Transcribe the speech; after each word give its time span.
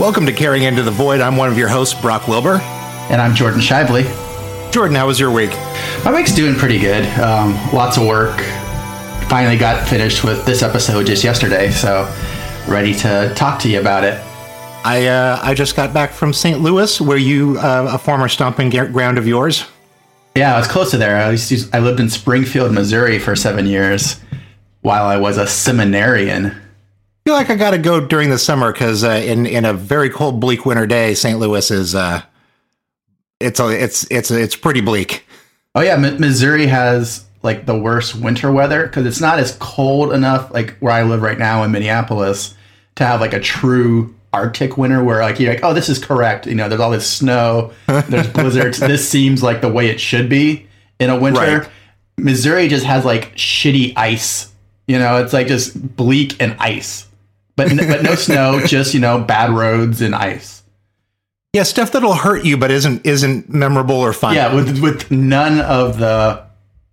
Welcome 0.00 0.24
to 0.24 0.32
Caring 0.32 0.62
Into 0.62 0.82
the 0.82 0.90
Void. 0.90 1.20
I'm 1.20 1.36
one 1.36 1.50
of 1.50 1.58
your 1.58 1.68
hosts, 1.68 2.00
Brock 2.00 2.26
Wilbur. 2.26 2.60
And 3.10 3.20
I'm 3.20 3.34
Jordan 3.34 3.60
Shiveley. 3.60 4.04
Jordan, 4.72 4.96
how 4.96 5.06
was 5.06 5.20
your 5.20 5.30
week? 5.30 5.50
My 6.02 6.14
week's 6.14 6.34
doing 6.34 6.54
pretty 6.54 6.78
good. 6.78 7.04
Um, 7.18 7.52
lots 7.74 7.98
of 7.98 8.06
work. 8.06 8.40
Finally 9.28 9.58
got 9.58 9.86
finished 9.86 10.24
with 10.24 10.46
this 10.46 10.62
episode 10.62 11.04
just 11.04 11.22
yesterday, 11.22 11.70
so 11.70 12.10
ready 12.66 12.94
to 12.94 13.34
talk 13.36 13.60
to 13.60 13.68
you 13.68 13.80
about 13.80 14.02
it. 14.04 14.14
I 14.82 15.08
uh, 15.08 15.40
I 15.42 15.52
just 15.52 15.76
got 15.76 15.92
back 15.92 16.12
from 16.12 16.32
St. 16.32 16.60
Louis, 16.60 16.98
where 17.02 17.18
you 17.18 17.58
uh, 17.58 17.90
a 17.92 17.98
former 17.98 18.28
stomping 18.28 18.70
ground 18.70 19.18
of 19.18 19.26
yours. 19.28 19.66
Yeah, 20.34 20.54
I 20.54 20.58
was 20.58 20.68
close 20.68 20.90
to 20.92 20.96
there. 20.96 21.16
I, 21.16 21.32
used 21.32 21.50
to, 21.50 21.76
I 21.76 21.80
lived 21.80 22.00
in 22.00 22.08
Springfield, 22.08 22.72
Missouri 22.72 23.18
for 23.18 23.36
seven 23.36 23.66
years 23.66 24.18
while 24.80 25.04
I 25.04 25.18
was 25.18 25.36
a 25.36 25.46
seminarian 25.46 26.56
feel 27.24 27.34
like 27.34 27.50
I 27.50 27.56
got 27.56 27.70
to 27.72 27.78
go 27.78 28.04
during 28.06 28.30
the 28.30 28.38
summer 28.38 28.72
because 28.72 29.04
uh, 29.04 29.10
in 29.10 29.46
in 29.46 29.64
a 29.64 29.72
very 29.72 30.10
cold, 30.10 30.40
bleak 30.40 30.66
winter 30.66 30.86
day, 30.86 31.14
St. 31.14 31.38
Louis 31.38 31.70
is 31.70 31.94
uh, 31.94 32.22
it's 33.38 33.60
a, 33.60 33.68
it's 33.68 34.06
it's 34.10 34.30
it's 34.30 34.56
pretty 34.56 34.80
bleak. 34.80 35.26
Oh 35.74 35.80
yeah, 35.80 35.94
M- 35.94 36.20
Missouri 36.20 36.66
has 36.66 37.24
like 37.42 37.66
the 37.66 37.78
worst 37.78 38.14
winter 38.14 38.52
weather 38.52 38.86
because 38.86 39.06
it's 39.06 39.20
not 39.20 39.38
as 39.38 39.56
cold 39.60 40.12
enough, 40.12 40.52
like 40.52 40.76
where 40.78 40.92
I 40.92 41.02
live 41.02 41.22
right 41.22 41.38
now 41.38 41.62
in 41.62 41.72
Minneapolis, 41.72 42.54
to 42.96 43.04
have 43.04 43.20
like 43.20 43.32
a 43.32 43.40
true 43.40 44.14
Arctic 44.32 44.76
winter 44.76 45.02
where 45.02 45.20
like 45.20 45.40
you're 45.40 45.52
like, 45.52 45.64
oh, 45.64 45.74
this 45.74 45.88
is 45.88 45.98
correct. 45.98 46.46
You 46.46 46.54
know, 46.54 46.68
there's 46.68 46.80
all 46.80 46.90
this 46.90 47.08
snow, 47.08 47.72
there's 47.86 48.28
blizzards. 48.32 48.78
this 48.78 49.08
seems 49.08 49.42
like 49.42 49.60
the 49.60 49.68
way 49.68 49.88
it 49.88 50.00
should 50.00 50.28
be 50.28 50.66
in 50.98 51.10
a 51.10 51.18
winter. 51.18 51.40
Right. 51.60 51.68
Missouri 52.16 52.68
just 52.68 52.84
has 52.84 53.04
like 53.04 53.34
shitty 53.36 53.94
ice. 53.96 54.52
You 54.86 54.98
know, 54.98 55.22
it's 55.22 55.32
like 55.32 55.46
just 55.46 55.96
bleak 55.96 56.40
and 56.42 56.56
ice 56.58 57.06
but 57.56 57.68
but 57.76 58.02
no 58.02 58.14
snow, 58.14 58.60
just 58.66 58.94
you 58.94 59.00
know 59.00 59.18
bad 59.18 59.50
roads 59.50 60.00
and 60.00 60.14
ice. 60.14 60.62
Yeah, 61.52 61.64
stuff 61.64 61.92
that'll 61.92 62.14
hurt 62.14 62.44
you, 62.44 62.56
but 62.56 62.70
isn't 62.70 63.04
isn't 63.04 63.48
memorable 63.48 63.96
or 63.96 64.12
fun. 64.12 64.34
Yeah, 64.34 64.54
with 64.54 64.80
with 64.80 65.10
none 65.10 65.60
of 65.60 65.98
the 65.98 66.44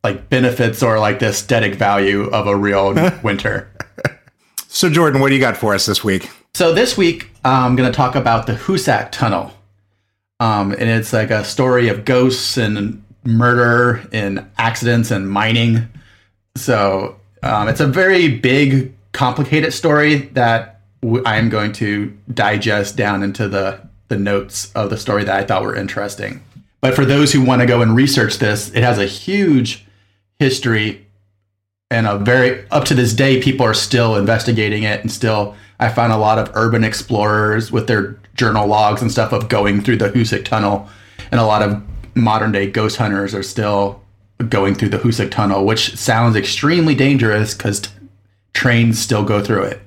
like 0.03 0.30
benefits 0.30 0.81
or 0.81 0.99
like 0.99 1.19
the 1.19 1.27
aesthetic 1.27 1.75
value 1.75 2.23
of 2.30 2.47
a 2.47 2.55
real 2.55 2.94
winter. 3.23 3.72
So 4.67 4.89
Jordan, 4.89 5.22
what 5.22 5.30
do 5.30 5.36
you 5.36 5.41
got 5.41 5.58
for 5.58 5.73
us 5.73 5.86
this 5.86 6.03
week? 6.03 6.30
So 6.53 6.73
this 6.73 6.97
week 6.97 7.30
I'm 7.45 7.75
going 7.75 7.92
to 7.92 7.95
talk 7.95 8.16
about 8.16 8.47
the 8.47 8.53
Hoosac 8.53 9.11
Tunnel, 9.11 9.52
um, 10.39 10.71
and 10.71 10.83
it's 10.83 11.14
like 11.14 11.30
a 11.30 11.44
story 11.44 11.89
of 11.89 12.03
ghosts 12.03 12.58
and 12.58 13.03
murder 13.23 14.08
and 14.11 14.45
accidents 14.58 15.11
and 15.11 15.30
mining. 15.30 15.88
So 16.55 17.19
um, 17.44 17.67
it's 17.67 17.80
a 17.80 17.88
very 17.88 18.39
big 18.39 18.97
complicated 19.18 19.73
story 19.73 20.18
that 20.34 20.82
w- 21.02 21.23
I 21.26 21.38
am 21.38 21.50
going 21.50 21.72
to 21.73 22.16
digest 22.32 22.96
down 22.96 23.23
into 23.23 23.50
the 23.50 23.82
the 24.10 24.18
notes 24.18 24.72
of 24.73 24.90
the 24.90 24.98
story 24.98 25.23
that 25.26 25.36
I 25.36 25.44
thought 25.44 25.64
were 25.64 25.76
interesting. 25.76 26.42
But 26.80 26.94
for 26.94 27.04
those 27.04 27.34
who 27.34 27.44
want 27.44 27.62
to 27.62 27.68
go 27.68 27.82
and 27.82 27.95
research 27.95 28.38
this, 28.38 28.70
it 28.73 28.84
has 28.84 29.00
a 29.00 29.06
huge 29.06 29.86
history 30.40 31.08
and 31.90 32.06
a 32.06 32.18
very 32.20 32.70
up 32.70 32.86
to 32.86 32.94
this 32.94 33.14
day 33.14 33.42
people 33.42 33.66
are 33.66 33.73
still 33.73 34.16
investigating 34.16 34.84
it 34.84 35.02
and 35.02 35.12
still 35.12 35.56
I 35.80 35.90
found 35.90 36.14
a 36.14 36.18
lot 36.18 36.38
of 36.38 36.52
urban 36.54 36.84
explorers 36.84 37.72
with 37.72 37.88
their 37.88 38.20
journal 38.36 38.68
logs 38.68 39.02
and 39.02 39.12
stuff 39.12 39.34
of 39.34 39.50
going 39.50 39.82
through 39.82 39.98
the 39.98 40.10
Hoosac 40.10 40.45
tunnel 40.45 40.88
and 41.32 41.42
a 41.42 41.45
lot 41.45 41.64
of 41.64 41.82
modern 42.16 42.52
day 42.52 42.70
ghost 42.70 42.98
hunters 42.98 43.34
are 43.34 43.44
still 43.44 44.04
going 44.48 44.76
through 44.76 44.90
the 44.90 45.00
Hoosac 45.00 45.32
tunnel 45.32 45.66
which 45.66 45.95
sounds 45.95 46.36
extremely 46.36 46.94
dangerous 46.94 47.56
cuz 47.56 47.82
trains 48.58 49.00
still 49.00 49.23
go 49.23 49.44
through 49.44 49.63
it. 49.63 49.77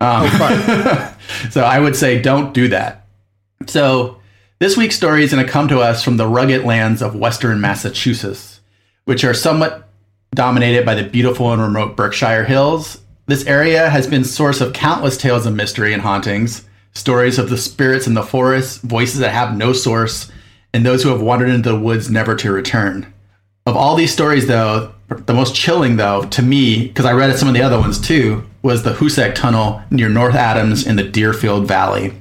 Um, 0.00 0.26
oh, 0.32 1.16
so 1.50 1.62
I 1.62 1.78
would 1.78 1.94
say 1.94 2.20
don't 2.20 2.54
do 2.54 2.68
that. 2.68 3.06
So 3.66 4.18
this 4.58 4.74
week's 4.74 4.96
story 4.96 5.22
is 5.22 5.32
going 5.32 5.44
to 5.44 5.52
come 5.52 5.68
to 5.68 5.80
us 5.80 6.02
from 6.02 6.16
the 6.16 6.26
rugged 6.26 6.64
lands 6.64 7.02
of 7.02 7.14
western 7.14 7.60
Massachusetts, 7.60 8.60
which 9.04 9.22
are 9.22 9.34
somewhat 9.34 9.86
dominated 10.34 10.86
by 10.86 10.94
the 10.94 11.04
beautiful 11.04 11.52
and 11.52 11.60
remote 11.60 11.94
Berkshire 11.94 12.44
Hills. 12.44 13.02
This 13.26 13.46
area 13.46 13.90
has 13.90 14.06
been 14.06 14.24
source 14.24 14.62
of 14.62 14.72
countless 14.72 15.18
tales 15.18 15.44
of 15.44 15.54
mystery 15.54 15.92
and 15.92 16.00
hauntings, 16.00 16.66
stories 16.94 17.38
of 17.38 17.50
the 17.50 17.58
spirits 17.58 18.06
in 18.06 18.14
the 18.14 18.22
forest, 18.22 18.80
voices 18.80 19.20
that 19.20 19.32
have 19.32 19.54
no 19.54 19.74
source, 19.74 20.32
and 20.72 20.86
those 20.86 21.02
who 21.02 21.10
have 21.10 21.20
wandered 21.20 21.50
into 21.50 21.68
the 21.68 21.78
woods 21.78 22.10
never 22.10 22.34
to 22.36 22.50
return. 22.50 23.12
Of 23.66 23.76
all 23.76 23.94
these 23.94 24.12
stories, 24.12 24.46
though, 24.46 24.94
the 25.10 25.34
most 25.34 25.54
chilling, 25.54 25.96
though, 25.96 26.24
to 26.24 26.42
me, 26.42 26.86
because 26.86 27.04
I 27.04 27.12
read 27.12 27.36
some 27.38 27.48
of 27.48 27.54
the 27.54 27.62
other 27.62 27.78
ones 27.78 28.00
too, 28.00 28.44
was 28.62 28.82
the 28.82 28.94
Hoosac 28.94 29.34
Tunnel 29.34 29.82
near 29.90 30.08
North 30.08 30.34
Adams 30.34 30.86
in 30.86 30.96
the 30.96 31.02
Deerfield 31.02 31.66
Valley. 31.66 32.12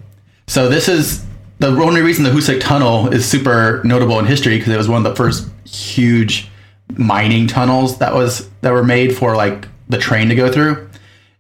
So 0.48 0.68
this 0.68 0.88
is 0.88 1.26
the 1.60 1.68
only 1.68 2.02
reason 2.02 2.24
the 2.24 2.32
Hoosac 2.32 2.62
Tunnel 2.62 3.14
is 3.14 3.26
super 3.26 3.82
notable 3.84 4.18
in 4.20 4.26
history 4.26 4.58
because 4.58 4.74
it 4.74 4.78
was 4.78 4.90
one 4.90 5.06
of 5.06 5.12
the 5.12 5.16
first 5.16 5.50
huge 5.66 6.50
mining 6.98 7.46
tunnels 7.46 8.00
that 8.00 8.14
was 8.14 8.50
that 8.62 8.72
were 8.72 8.84
made 8.84 9.16
for 9.16 9.36
like 9.36 9.68
the 9.88 9.98
train 9.98 10.30
to 10.30 10.36
go 10.36 10.52
through. 10.52 10.90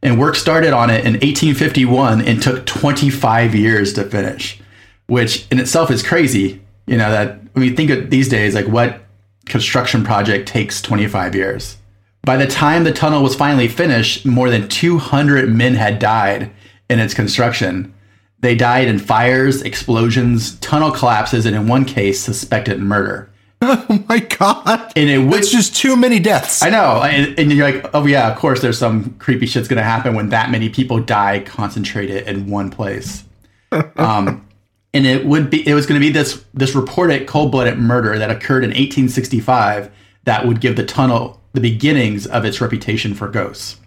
And 0.01 0.19
work 0.19 0.35
started 0.35 0.71
on 0.71 0.89
it 0.89 1.05
in 1.05 1.13
1851 1.13 2.21
and 2.21 2.41
took 2.41 2.65
25 2.65 3.55
years 3.55 3.93
to 3.93 4.03
finish, 4.03 4.61
which 5.07 5.47
in 5.51 5.59
itself 5.59 5.91
is 5.91 6.03
crazy. 6.03 6.61
You 6.85 6.97
know 6.97 7.09
that 7.11 7.39
when 7.53 7.65
you 7.65 7.75
think 7.75 7.89
of 7.89 8.09
these 8.09 8.29
days, 8.29 8.55
like 8.55 8.67
what 8.67 9.01
construction 9.49 10.03
project 10.03 10.47
takes 10.47 10.81
25 10.81 11.35
years. 11.35 11.77
By 12.23 12.37
the 12.37 12.47
time 12.47 12.83
the 12.83 12.91
tunnel 12.91 13.23
was 13.23 13.35
finally 13.35 13.67
finished, 13.67 14.25
more 14.25 14.49
than 14.49 14.67
200 14.67 15.53
men 15.53 15.73
had 15.75 15.99
died 15.99 16.51
in 16.89 16.99
its 16.99 17.13
construction. 17.13 17.93
They 18.41 18.55
died 18.55 18.87
in 18.87 18.99
fires, 18.99 19.61
explosions, 19.61 20.57
tunnel 20.59 20.91
collapses, 20.91 21.45
and 21.45 21.55
in 21.55 21.67
one 21.67 21.85
case, 21.85 22.21
suspected 22.21 22.79
murder. 22.79 23.29
Oh 23.61 24.05
my 24.07 24.19
god! 24.19 24.93
And 24.95 25.09
it 25.09 25.17
was 25.17 25.51
just 25.51 25.75
too 25.75 25.97
many 25.97 26.19
deaths. 26.19 26.63
I 26.63 26.69
know, 26.69 27.03
and, 27.03 27.37
and, 27.37 27.51
you're 27.51 27.69
like, 27.69 27.89
oh 27.93 28.05
yeah, 28.05 28.31
of 28.31 28.37
course, 28.37 28.61
there's 28.61 28.77
some 28.77 29.15
creepy 29.15 29.47
shit's 29.47 29.67
gonna 29.67 29.83
happen 29.83 30.15
when 30.15 30.29
that 30.29 30.49
many 30.49 30.69
people 30.69 31.01
die 31.01 31.41
concentrated 31.41 32.25
in 32.25 32.49
one 32.49 32.69
place. 32.69 33.25
um, 33.97 34.47
and 34.93 35.05
it 35.05 35.25
would 35.25 35.49
be 35.49 35.67
it 35.67 35.73
was 35.73 35.85
going 35.85 35.99
to 35.99 36.05
be 36.05 36.11
this 36.11 36.43
this 36.53 36.75
reported 36.75 37.27
cold-blooded 37.27 37.77
murder 37.77 38.17
that 38.17 38.31
occurred 38.31 38.63
in 38.63 38.71
1865 38.71 39.91
that 40.23 40.45
would 40.45 40.61
give 40.61 40.75
the 40.75 40.85
tunnel 40.85 41.39
the 41.53 41.61
beginnings 41.61 42.27
of 42.27 42.45
its 42.45 42.61
reputation 42.61 43.13
for 43.13 43.27
ghosts. 43.27 43.77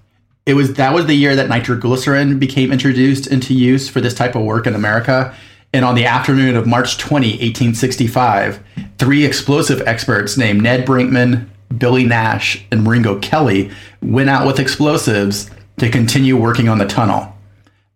It 0.45 0.55
was 0.55 0.75
that 0.75 0.95
was 0.95 1.07
the 1.07 1.15
year 1.15 1.37
that 1.37 1.49
nitroglycerin 1.49 2.39
became 2.39 2.73
introduced 2.73 3.27
into 3.27 3.55
use 3.55 3.89
for 3.89 4.01
this 4.01 4.15
type 4.15 4.35
of 4.35 4.43
work 4.43 4.67
in 4.67 4.75
America. 4.75 5.35
And 5.75 5.85
on 5.85 5.95
the 5.95 6.05
afternoon 6.05 6.55
of 6.57 6.67
March 6.67 6.99
20, 6.99 7.29
1865, 7.29 8.63
three 8.99 9.25
explosive 9.25 9.81
experts 9.87 10.37
named 10.37 10.63
Ned 10.63 10.87
Brinkman, 10.87 11.49
Billy 11.79 12.05
Nash, 12.05 12.63
and 12.71 12.87
Ringo 12.87 13.19
Kelly 13.21 13.71
went 14.03 14.29
out 14.29 14.47
with 14.47 14.59
explosives 14.59 15.51
to 15.79 15.89
continue 15.89 16.37
working 16.37 16.69
on 16.69 16.77
the 16.77 16.87
tunnel. 16.87 17.32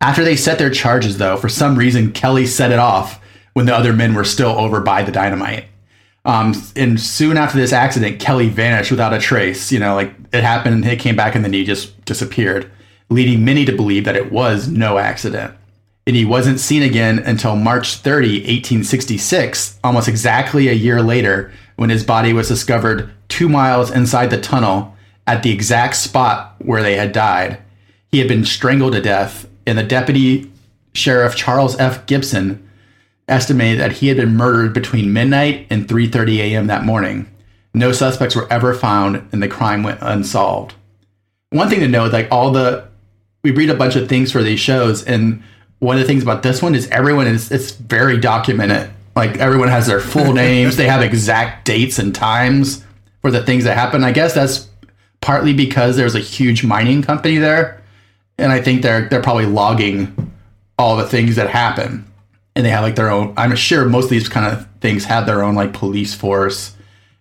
After 0.01 0.25
they 0.25 0.37
set 0.37 0.59
their 0.59 0.71
charges, 0.71 1.19
though, 1.19 1.37
for 1.37 1.49
some 1.49 1.77
reason, 1.77 2.13
Kelly 2.13 2.47
set 2.47 2.73
it 2.73 2.79
off 2.79 3.21
when 3.55 3.67
the 3.67 3.75
other 3.75 3.93
men 3.93 4.15
were 4.15 4.25
still 4.25 4.51
over 4.51 4.81
by 4.81 5.03
the 5.03 5.13
dynamite. 5.13 5.67
Um, 6.27 6.55
and 6.75 7.01
soon 7.01 7.37
after 7.37 7.57
this 7.57 7.73
accident, 7.73 8.21
Kelly 8.21 8.49
vanished 8.49 8.91
without 8.91 9.15
a 9.15 9.19
trace. 9.19 9.73
You 9.73 9.79
know, 9.79 9.95
like 9.95 10.13
it 10.33 10.43
happened, 10.43 10.85
it 10.85 10.99
came 10.99 11.17
back, 11.17 11.35
and 11.35 11.45
then 11.45 11.53
he 11.53 11.65
just 11.65 12.05
disappeared, 12.05 12.71
leading 13.09 13.45
many 13.45 13.65
to 13.65 13.75
believe 13.75 14.05
that 14.05 14.17
it 14.17 14.31
was 14.31 14.69
no 14.69 14.99
accident. 14.99 15.55
And 16.07 16.15
he 16.15 16.25
wasn't 16.25 16.61
seen 16.61 16.83
again 16.83 17.21
until 17.21 17.57
March 17.57 17.97
30, 17.97 18.41
1866, 18.41 19.79
almost 19.83 20.09
exactly 20.09 20.69
a 20.69 20.73
year 20.73 21.03
later, 21.03 21.53
when 21.77 21.91
his 21.91 22.05
body 22.05 22.33
was 22.33 22.49
discovered 22.49 23.11
two 23.29 23.49
miles 23.49 23.91
inside 23.91 24.31
the 24.31 24.41
tunnel 24.41 24.95
at 25.27 25.43
the 25.43 25.53
exact 25.53 25.97
spot 25.97 26.55
where 26.59 26.83
they 26.83 26.97
had 26.97 27.13
died. 27.13 27.63
He 28.13 28.19
had 28.19 28.29
been 28.29 28.45
strangled 28.45 28.93
to 28.93 29.01
death 29.01 29.49
and 29.67 29.77
the 29.77 29.83
deputy 29.83 30.51
sheriff 30.95 31.37
Charles 31.37 31.79
F. 31.79 32.07
Gibson 32.07 32.67
estimated 33.29 33.81
that 33.81 33.93
he 33.93 34.09
had 34.09 34.17
been 34.17 34.37
murdered 34.37 34.73
between 34.73 35.13
midnight 35.13 35.67
and 35.71 35.89
3:30 35.89 36.39
a.m. 36.39 36.67
that 36.69 36.85
morning. 36.85 37.29
No 37.75 37.93
suspects 37.93 38.35
were 38.35 38.51
ever 38.51 38.73
found, 38.75 39.29
and 39.33 39.43
the 39.43 39.49
crime 39.49 39.83
went 39.83 39.99
unsolved. 40.01 40.75
One 41.51 41.69
thing 41.69 41.81
to 41.81 41.89
note, 41.89 42.13
like 42.13 42.29
all 42.31 42.51
the, 42.51 42.89
we 43.43 43.51
read 43.51 43.71
a 43.71 43.75
bunch 43.75 43.97
of 43.97 44.09
things 44.09 44.33
for 44.33 44.43
these 44.43 44.61
shows, 44.61 45.05
and 45.05 45.43
one 45.79 45.97
of 45.97 46.01
the 46.01 46.07
things 46.07 46.23
about 46.23 46.43
this 46.43 46.63
one 46.63 46.75
is 46.75 46.89
everyone 46.89 47.27
is 47.27 47.51
it's 47.51 47.73
very 47.73 48.19
documented. 48.19 48.91
Like 49.15 49.37
everyone 49.39 49.69
has 49.69 49.87
their 49.87 50.01
full 50.01 50.33
names, 50.45 50.77
they 50.77 50.89
have 50.89 51.03
exact 51.03 51.67
dates 51.67 51.99
and 51.99 52.15
times 52.15 52.85
for 53.21 53.31
the 53.31 53.45
things 53.45 53.65
that 53.65 53.77
happen. 53.77 54.05
I 54.05 54.13
guess 54.13 54.35
that's 54.35 54.69
partly 55.21 55.53
because 55.53 55.97
there's 55.97 56.15
a 56.15 56.21
huge 56.21 56.65
mining 56.65 57.03
company 57.03 57.39
there 57.39 57.83
and 58.39 58.53
I 58.53 58.61
think 58.61 58.83
they're 58.83 59.09
they're 59.09 59.23
probably 59.23 59.47
logging 59.47 60.33
all 60.79 60.97
the 60.97 61.09
things 61.09 61.37
that 61.37 61.51
happen, 61.51 62.11
and 62.55 62.65
they 62.65 62.71
have 62.71 62.83
like 62.83 62.97
their 62.97 63.11
own. 63.11 63.35
I'm 63.37 63.55
sure 63.57 63.85
most 63.85 64.05
of 64.05 64.11
these 64.11 64.29
kind 64.29 64.47
of 64.47 64.67
things 64.81 65.05
have 65.05 65.27
their 65.27 65.43
own 65.43 65.55
like 65.55 65.73
police 65.73 66.15
force 66.15 66.77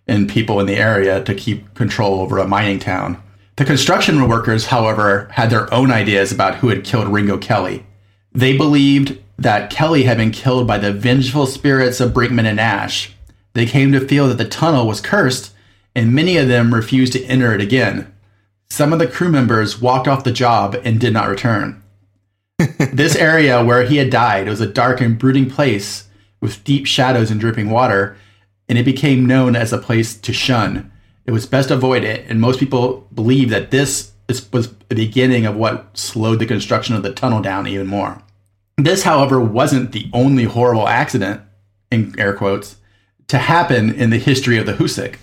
and 0.06 0.28
people 0.28 0.60
in 0.60 0.66
the 0.66 0.76
area 0.76 1.22
to 1.24 1.34
keep 1.34 1.74
control 1.74 2.20
over 2.20 2.38
a 2.38 2.46
mining 2.46 2.78
town. 2.78 3.20
The 3.56 3.64
construction 3.64 4.28
workers, 4.28 4.66
however, 4.66 5.28
had 5.32 5.50
their 5.50 5.72
own 5.72 5.90
ideas 5.90 6.30
about 6.30 6.56
who 6.56 6.68
had 6.68 6.84
killed 6.84 7.08
Ringo 7.08 7.38
Kelly. 7.38 7.86
They 8.32 8.56
believed 8.56 9.18
that 9.38 9.70
Kelly 9.70 10.04
had 10.04 10.18
been 10.18 10.30
killed 10.30 10.66
by 10.66 10.78
the 10.78 10.92
vengeful 10.92 11.46
spirits 11.46 12.00
of 12.00 12.12
Brinkman 12.12 12.44
and 12.44 12.56
Nash. 12.56 13.14
They 13.54 13.66
came 13.66 13.92
to 13.92 14.06
feel 14.06 14.28
that 14.28 14.38
the 14.38 14.44
tunnel 14.48 14.86
was 14.86 15.00
cursed, 15.00 15.54
and 15.94 16.12
many 16.12 16.36
of 16.36 16.48
them 16.48 16.74
refused 16.74 17.14
to 17.14 17.24
enter 17.24 17.54
it 17.54 17.62
again. 17.62 18.12
Some 18.68 18.92
of 18.92 18.98
the 18.98 19.06
crew 19.06 19.30
members 19.30 19.80
walked 19.80 20.08
off 20.08 20.24
the 20.24 20.32
job 20.32 20.76
and 20.84 21.00
did 21.00 21.12
not 21.12 21.28
return. 21.28 21.82
this 22.58 23.16
area 23.16 23.64
where 23.64 23.84
he 23.84 23.96
had 23.98 24.10
died 24.10 24.48
was 24.48 24.60
a 24.60 24.66
dark 24.66 25.00
and 25.00 25.18
brooding 25.18 25.48
place 25.48 26.08
with 26.40 26.64
deep 26.64 26.86
shadows 26.86 27.30
and 27.30 27.40
dripping 27.40 27.70
water, 27.70 28.16
and 28.68 28.78
it 28.78 28.84
became 28.84 29.26
known 29.26 29.56
as 29.56 29.72
a 29.72 29.78
place 29.78 30.16
to 30.16 30.32
shun. 30.32 30.90
It 31.24 31.32
was 31.32 31.46
best 31.46 31.70
avoid 31.70 32.04
it, 32.04 32.24
and 32.28 32.40
most 32.40 32.60
people 32.60 33.08
believe 33.14 33.50
that 33.50 33.70
this 33.70 34.12
was 34.52 34.74
the 34.88 34.94
beginning 34.94 35.46
of 35.46 35.56
what 35.56 35.96
slowed 35.96 36.38
the 36.38 36.46
construction 36.46 36.94
of 36.94 37.02
the 37.02 37.12
tunnel 37.12 37.42
down 37.42 37.66
even 37.66 37.86
more. 37.86 38.22
This, 38.76 39.04
however, 39.04 39.40
wasn't 39.40 39.92
the 39.92 40.10
only 40.12 40.44
horrible 40.44 40.88
accident, 40.88 41.40
in 41.90 42.14
air 42.18 42.34
quotes, 42.34 42.76
to 43.28 43.38
happen 43.38 43.94
in 43.94 44.10
the 44.10 44.18
history 44.18 44.58
of 44.58 44.66
the 44.66 44.74
Hoosac. 44.74 45.16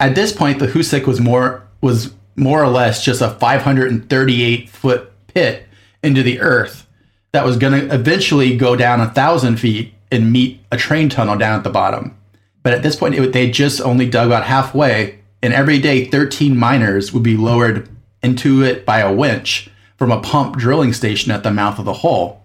At 0.00 0.14
this 0.14 0.32
point, 0.32 0.58
the 0.58 0.68
Hoosac 0.68 1.06
was 1.06 1.20
more 1.20 1.66
was 1.80 2.12
more 2.36 2.62
or 2.62 2.68
less 2.68 3.04
just 3.04 3.20
a 3.20 3.30
538 3.30 4.68
foot 4.68 5.12
pit 5.28 5.66
into 6.02 6.22
the 6.22 6.40
earth 6.40 6.86
that 7.32 7.44
was 7.44 7.56
going 7.56 7.72
to 7.72 7.94
eventually 7.94 8.56
go 8.56 8.76
down 8.76 9.00
a 9.00 9.10
thousand 9.10 9.56
feet 9.56 9.92
and 10.10 10.32
meet 10.32 10.60
a 10.70 10.76
train 10.76 11.08
tunnel 11.08 11.36
down 11.36 11.58
at 11.58 11.64
the 11.64 11.70
bottom. 11.70 12.16
But 12.62 12.72
at 12.72 12.82
this 12.82 12.96
point, 12.96 13.14
it, 13.14 13.32
they 13.32 13.50
just 13.50 13.80
only 13.80 14.08
dug 14.08 14.28
about 14.28 14.44
halfway, 14.44 15.18
and 15.42 15.52
every 15.52 15.78
day, 15.78 16.04
13 16.04 16.56
miners 16.56 17.12
would 17.12 17.22
be 17.22 17.36
lowered 17.36 17.88
into 18.22 18.62
it 18.62 18.84
by 18.84 19.00
a 19.00 19.12
winch 19.12 19.70
from 19.96 20.10
a 20.10 20.20
pump 20.20 20.56
drilling 20.56 20.92
station 20.92 21.32
at 21.32 21.42
the 21.42 21.50
mouth 21.50 21.78
of 21.78 21.84
the 21.84 21.92
hole. 21.92 22.42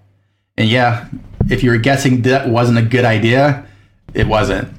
And 0.57 0.69
yeah, 0.69 1.07
if 1.49 1.63
you 1.63 1.71
were 1.71 1.77
guessing 1.77 2.21
that 2.23 2.49
wasn't 2.49 2.77
a 2.77 2.83
good 2.83 3.05
idea, 3.05 3.65
it 4.13 4.27
wasn't. 4.27 4.69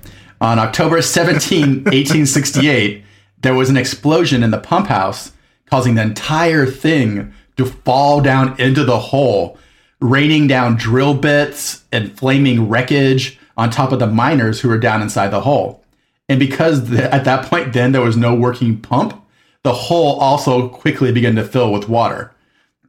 On 0.40 0.58
October 0.58 1.02
17, 1.02 1.84
1868, 1.84 3.04
there 3.42 3.54
was 3.54 3.70
an 3.70 3.76
explosion 3.76 4.42
in 4.42 4.50
the 4.50 4.58
pump 4.58 4.86
house, 4.86 5.32
causing 5.66 5.94
the 5.94 6.02
entire 6.02 6.66
thing 6.66 7.32
to 7.56 7.66
fall 7.66 8.20
down 8.20 8.58
into 8.60 8.84
the 8.84 8.98
hole, 8.98 9.58
raining 10.00 10.46
down 10.46 10.76
drill 10.76 11.14
bits 11.14 11.84
and 11.92 12.16
flaming 12.18 12.68
wreckage 12.68 13.38
on 13.56 13.70
top 13.70 13.92
of 13.92 13.98
the 13.98 14.06
miners 14.06 14.60
who 14.60 14.68
were 14.68 14.78
down 14.78 15.02
inside 15.02 15.28
the 15.28 15.42
hole. 15.42 15.84
And 16.28 16.38
because 16.40 16.88
the, 16.88 17.12
at 17.12 17.24
that 17.24 17.46
point, 17.46 17.72
then 17.72 17.92
there 17.92 18.00
was 18.00 18.16
no 18.16 18.34
working 18.34 18.80
pump, 18.80 19.22
the 19.64 19.72
hole 19.72 20.18
also 20.18 20.68
quickly 20.68 21.12
began 21.12 21.36
to 21.36 21.44
fill 21.44 21.72
with 21.72 21.88
water. 21.88 22.32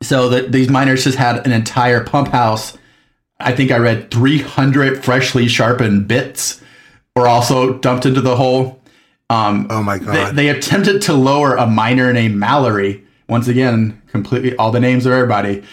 So 0.01 0.29
the, 0.29 0.43
these 0.43 0.69
miners 0.69 1.03
just 1.03 1.17
had 1.17 1.45
an 1.45 1.51
entire 1.51 2.03
pump 2.03 2.29
house. 2.29 2.77
I 3.39 3.53
think 3.53 3.71
I 3.71 3.77
read 3.77 4.11
300 4.11 5.03
freshly 5.03 5.47
sharpened 5.47 6.07
bits 6.07 6.61
were 7.15 7.27
also 7.27 7.77
dumped 7.77 8.05
into 8.05 8.21
the 8.21 8.35
hole. 8.35 8.81
Um, 9.29 9.67
oh 9.69 9.81
my 9.81 9.97
god! 9.97 10.35
They, 10.35 10.43
they, 10.43 10.49
attempted 10.49 11.01
to 11.03 11.13
lower 11.13 11.55
a 11.55 11.65
miner 11.65 12.13
named 12.13 12.35
Mallory. 12.35 13.03
Once 13.27 13.47
again, 13.47 14.01
completely 14.07 14.55
all 14.57 14.71
the 14.71 14.79
names 14.79 15.05
of 15.05 15.11
everybody 15.13 15.63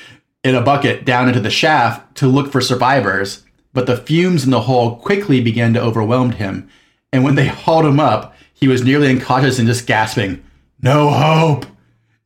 in 0.43 0.55
a 0.55 0.63
bucket 0.63 1.05
down 1.05 1.29
into 1.29 1.41
the 1.41 1.51
shaft 1.51 2.15
to 2.17 2.27
look 2.27 2.51
for 2.51 2.61
survivors. 2.61 3.45
But 3.73 3.87
the 3.87 3.97
fumes 3.97 4.45
in 4.45 4.51
the 4.51 4.63
hole 4.63 4.97
quickly 4.97 5.41
began 5.41 5.75
to 5.75 5.81
overwhelm 5.81 6.33
him, 6.33 6.69
and 7.13 7.23
when 7.23 7.35
they 7.35 7.47
hauled 7.47 7.87
him 7.87 8.01
up, 8.01 8.35
he 8.53 8.67
was 8.67 8.85
nearly 8.85 9.09
unconscious 9.09 9.59
and 9.59 9.69
just 9.69 9.87
gasping, 9.87 10.43
"No 10.81 11.11
hope, 11.11 11.67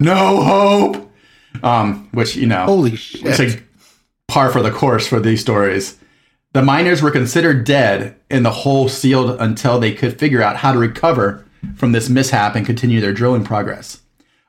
no 0.00 0.43
hope." 0.43 1.11
Um, 1.62 2.09
which 2.12 2.37
you 2.37 2.47
know, 2.47 2.65
holy 2.65 2.97
shit, 2.97 3.25
it's 3.25 3.38
like 3.38 3.62
par 4.29 4.50
for 4.50 4.62
the 4.62 4.71
course 4.71 5.06
for 5.06 5.21
these 5.21 5.41
stories. 5.41 5.99
The 6.54 6.62
miners 6.62 7.02
were 7.02 7.10
considered 7.10 7.64
dead 7.64 8.14
and 8.30 8.46
the 8.46 8.50
hole 8.52 8.88
sealed 8.88 9.40
until 9.40 9.80
they 9.80 9.92
could 9.92 10.20
figure 10.20 10.40
out 10.40 10.58
how 10.58 10.72
to 10.72 10.78
recover 10.78 11.44
from 11.74 11.90
this 11.90 12.08
mishap 12.08 12.54
and 12.54 12.64
continue 12.64 13.00
their 13.00 13.12
drilling 13.12 13.42
progress. 13.42 14.02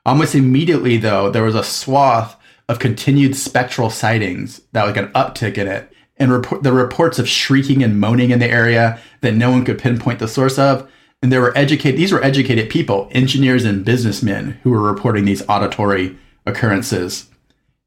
Almost 0.04 0.36
immediately, 0.36 0.98
though, 0.98 1.30
there 1.30 1.42
was 1.42 1.56
a 1.56 1.64
swath 1.64 2.36
of 2.68 2.78
continued 2.78 3.34
spectral 3.34 3.90
sightings 3.90 4.60
that 4.70 4.84
like 4.84 4.96
an 4.96 5.08
uptick 5.14 5.58
in 5.58 5.66
it, 5.66 5.92
and 6.16 6.30
the 6.62 6.72
reports 6.72 7.18
of 7.18 7.28
shrieking 7.28 7.82
and 7.82 7.98
moaning 7.98 8.30
in 8.30 8.38
the 8.38 8.48
area 8.48 9.00
that 9.20 9.34
no 9.34 9.50
one 9.50 9.64
could 9.64 9.80
pinpoint 9.80 10.20
the 10.20 10.28
source 10.28 10.60
of. 10.60 10.88
And 11.22 11.32
there 11.32 11.40
were 11.40 11.58
educated; 11.58 11.98
these 11.98 12.12
were 12.12 12.22
educated 12.22 12.70
people, 12.70 13.08
engineers 13.10 13.64
and 13.64 13.84
businessmen, 13.84 14.60
who 14.62 14.70
were 14.70 14.80
reporting 14.80 15.24
these 15.24 15.42
auditory 15.48 16.16
occurrences. 16.46 17.28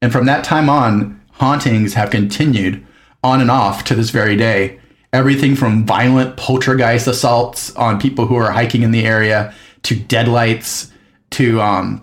And 0.02 0.12
from 0.12 0.26
that 0.26 0.44
time 0.44 0.68
on, 0.68 1.22
hauntings 1.32 1.94
have 1.94 2.10
continued 2.10 2.86
on 3.22 3.40
and 3.40 3.50
off 3.50 3.84
to 3.84 3.94
this 3.94 4.10
very 4.10 4.36
day. 4.36 4.78
Everything 5.12 5.56
from 5.56 5.84
violent 5.86 6.36
poltergeist 6.36 7.06
assaults 7.06 7.74
on 7.76 8.00
people 8.00 8.26
who 8.26 8.36
are 8.36 8.52
hiking 8.52 8.82
in 8.82 8.92
the 8.92 9.04
area 9.04 9.52
to 9.82 9.96
deadlights 9.96 10.92
to 11.30 11.60
um, 11.60 12.02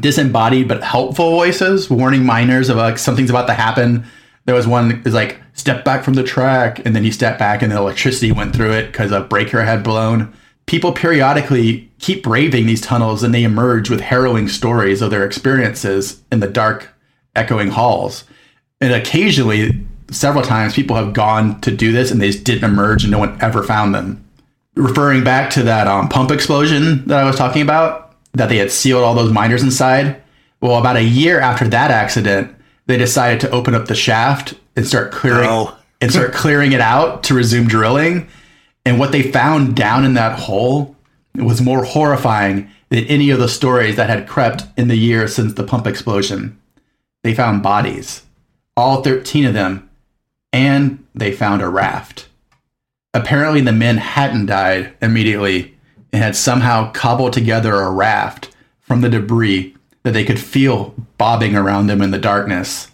disembodied 0.00 0.68
but 0.68 0.82
helpful 0.82 1.30
voices 1.30 1.90
warning 1.90 2.24
miners 2.24 2.68
of 2.68 2.76
like 2.76 2.98
something's 2.98 3.30
about 3.30 3.46
to 3.46 3.54
happen. 3.54 4.04
There 4.44 4.54
was 4.54 4.66
one 4.66 5.02
is 5.04 5.14
like 5.14 5.40
step 5.52 5.84
back 5.84 6.02
from 6.02 6.14
the 6.14 6.24
track, 6.24 6.84
and 6.84 6.96
then 6.96 7.04
you 7.04 7.12
step 7.12 7.38
back 7.38 7.62
and 7.62 7.70
the 7.70 7.76
electricity 7.76 8.32
went 8.32 8.54
through 8.54 8.72
it 8.72 8.86
because 8.86 9.12
a 9.12 9.20
breaker 9.20 9.62
had 9.62 9.84
blown. 9.84 10.32
People 10.66 10.92
periodically 10.92 11.90
keep 11.98 12.22
braving 12.22 12.66
these 12.66 12.80
tunnels 12.80 13.22
and 13.22 13.34
they 13.34 13.44
emerge 13.44 13.90
with 13.90 14.00
harrowing 14.00 14.48
stories 14.48 15.02
of 15.02 15.10
their 15.10 15.24
experiences 15.24 16.22
in 16.30 16.40
the 16.40 16.48
dark, 16.48 16.88
echoing 17.36 17.68
halls. 17.68 18.24
And 18.80 18.92
occasionally 18.92 19.86
several 20.10 20.44
times 20.44 20.74
people 20.74 20.96
have 20.96 21.12
gone 21.12 21.60
to 21.60 21.70
do 21.70 21.92
this 21.92 22.10
and 22.10 22.20
they 22.20 22.30
just 22.30 22.44
didn't 22.44 22.64
emerge 22.64 23.04
and 23.04 23.10
no 23.10 23.18
one 23.18 23.36
ever 23.40 23.62
found 23.62 23.94
them. 23.94 24.24
Referring 24.74 25.22
back 25.22 25.50
to 25.50 25.62
that 25.64 25.86
um, 25.86 26.08
pump 26.08 26.30
explosion 26.30 27.06
that 27.06 27.18
I 27.18 27.24
was 27.24 27.36
talking 27.36 27.62
about, 27.62 28.14
that 28.32 28.48
they 28.48 28.56
had 28.56 28.70
sealed 28.70 29.04
all 29.04 29.14
those 29.14 29.32
miners 29.32 29.62
inside. 29.62 30.22
Well, 30.60 30.78
about 30.78 30.96
a 30.96 31.02
year 31.02 31.40
after 31.40 31.68
that 31.68 31.90
accident, 31.90 32.54
they 32.86 32.96
decided 32.96 33.40
to 33.40 33.50
open 33.50 33.74
up 33.74 33.86
the 33.86 33.94
shaft 33.94 34.54
and 34.74 34.86
start 34.86 35.12
clearing 35.12 35.48
oh. 35.48 35.76
and 36.00 36.10
start 36.10 36.32
clearing 36.32 36.72
it 36.72 36.80
out 36.80 37.24
to 37.24 37.34
resume 37.34 37.68
drilling. 37.68 38.28
And 38.84 38.98
what 38.98 39.12
they 39.12 39.30
found 39.30 39.76
down 39.76 40.04
in 40.04 40.14
that 40.14 40.38
hole 40.38 40.96
was 41.34 41.60
more 41.60 41.84
horrifying 41.84 42.70
than 42.88 43.04
any 43.04 43.30
of 43.30 43.38
the 43.38 43.48
stories 43.48 43.96
that 43.96 44.10
had 44.10 44.28
crept 44.28 44.64
in 44.76 44.88
the 44.88 44.96
years 44.96 45.34
since 45.34 45.54
the 45.54 45.64
pump 45.64 45.86
explosion. 45.86 46.58
They 47.22 47.34
found 47.34 47.62
bodies, 47.62 48.22
all 48.76 49.02
13 49.02 49.46
of 49.46 49.54
them 49.54 49.88
and 50.52 51.04
they 51.14 51.32
found 51.32 51.62
a 51.62 51.68
raft. 51.68 52.28
Apparently, 53.14 53.60
the 53.60 53.72
men 53.72 53.98
hadn't 53.98 54.46
died 54.46 54.94
immediately 55.02 55.74
and 56.12 56.22
had 56.22 56.36
somehow 56.36 56.90
cobbled 56.92 57.32
together 57.32 57.74
a 57.74 57.90
raft 57.90 58.54
from 58.80 59.00
the 59.00 59.08
debris 59.08 59.74
that 60.02 60.12
they 60.12 60.24
could 60.24 60.40
feel 60.40 60.94
bobbing 61.18 61.54
around 61.54 61.86
them 61.86 62.02
in 62.02 62.10
the 62.10 62.18
darkness. 62.18 62.88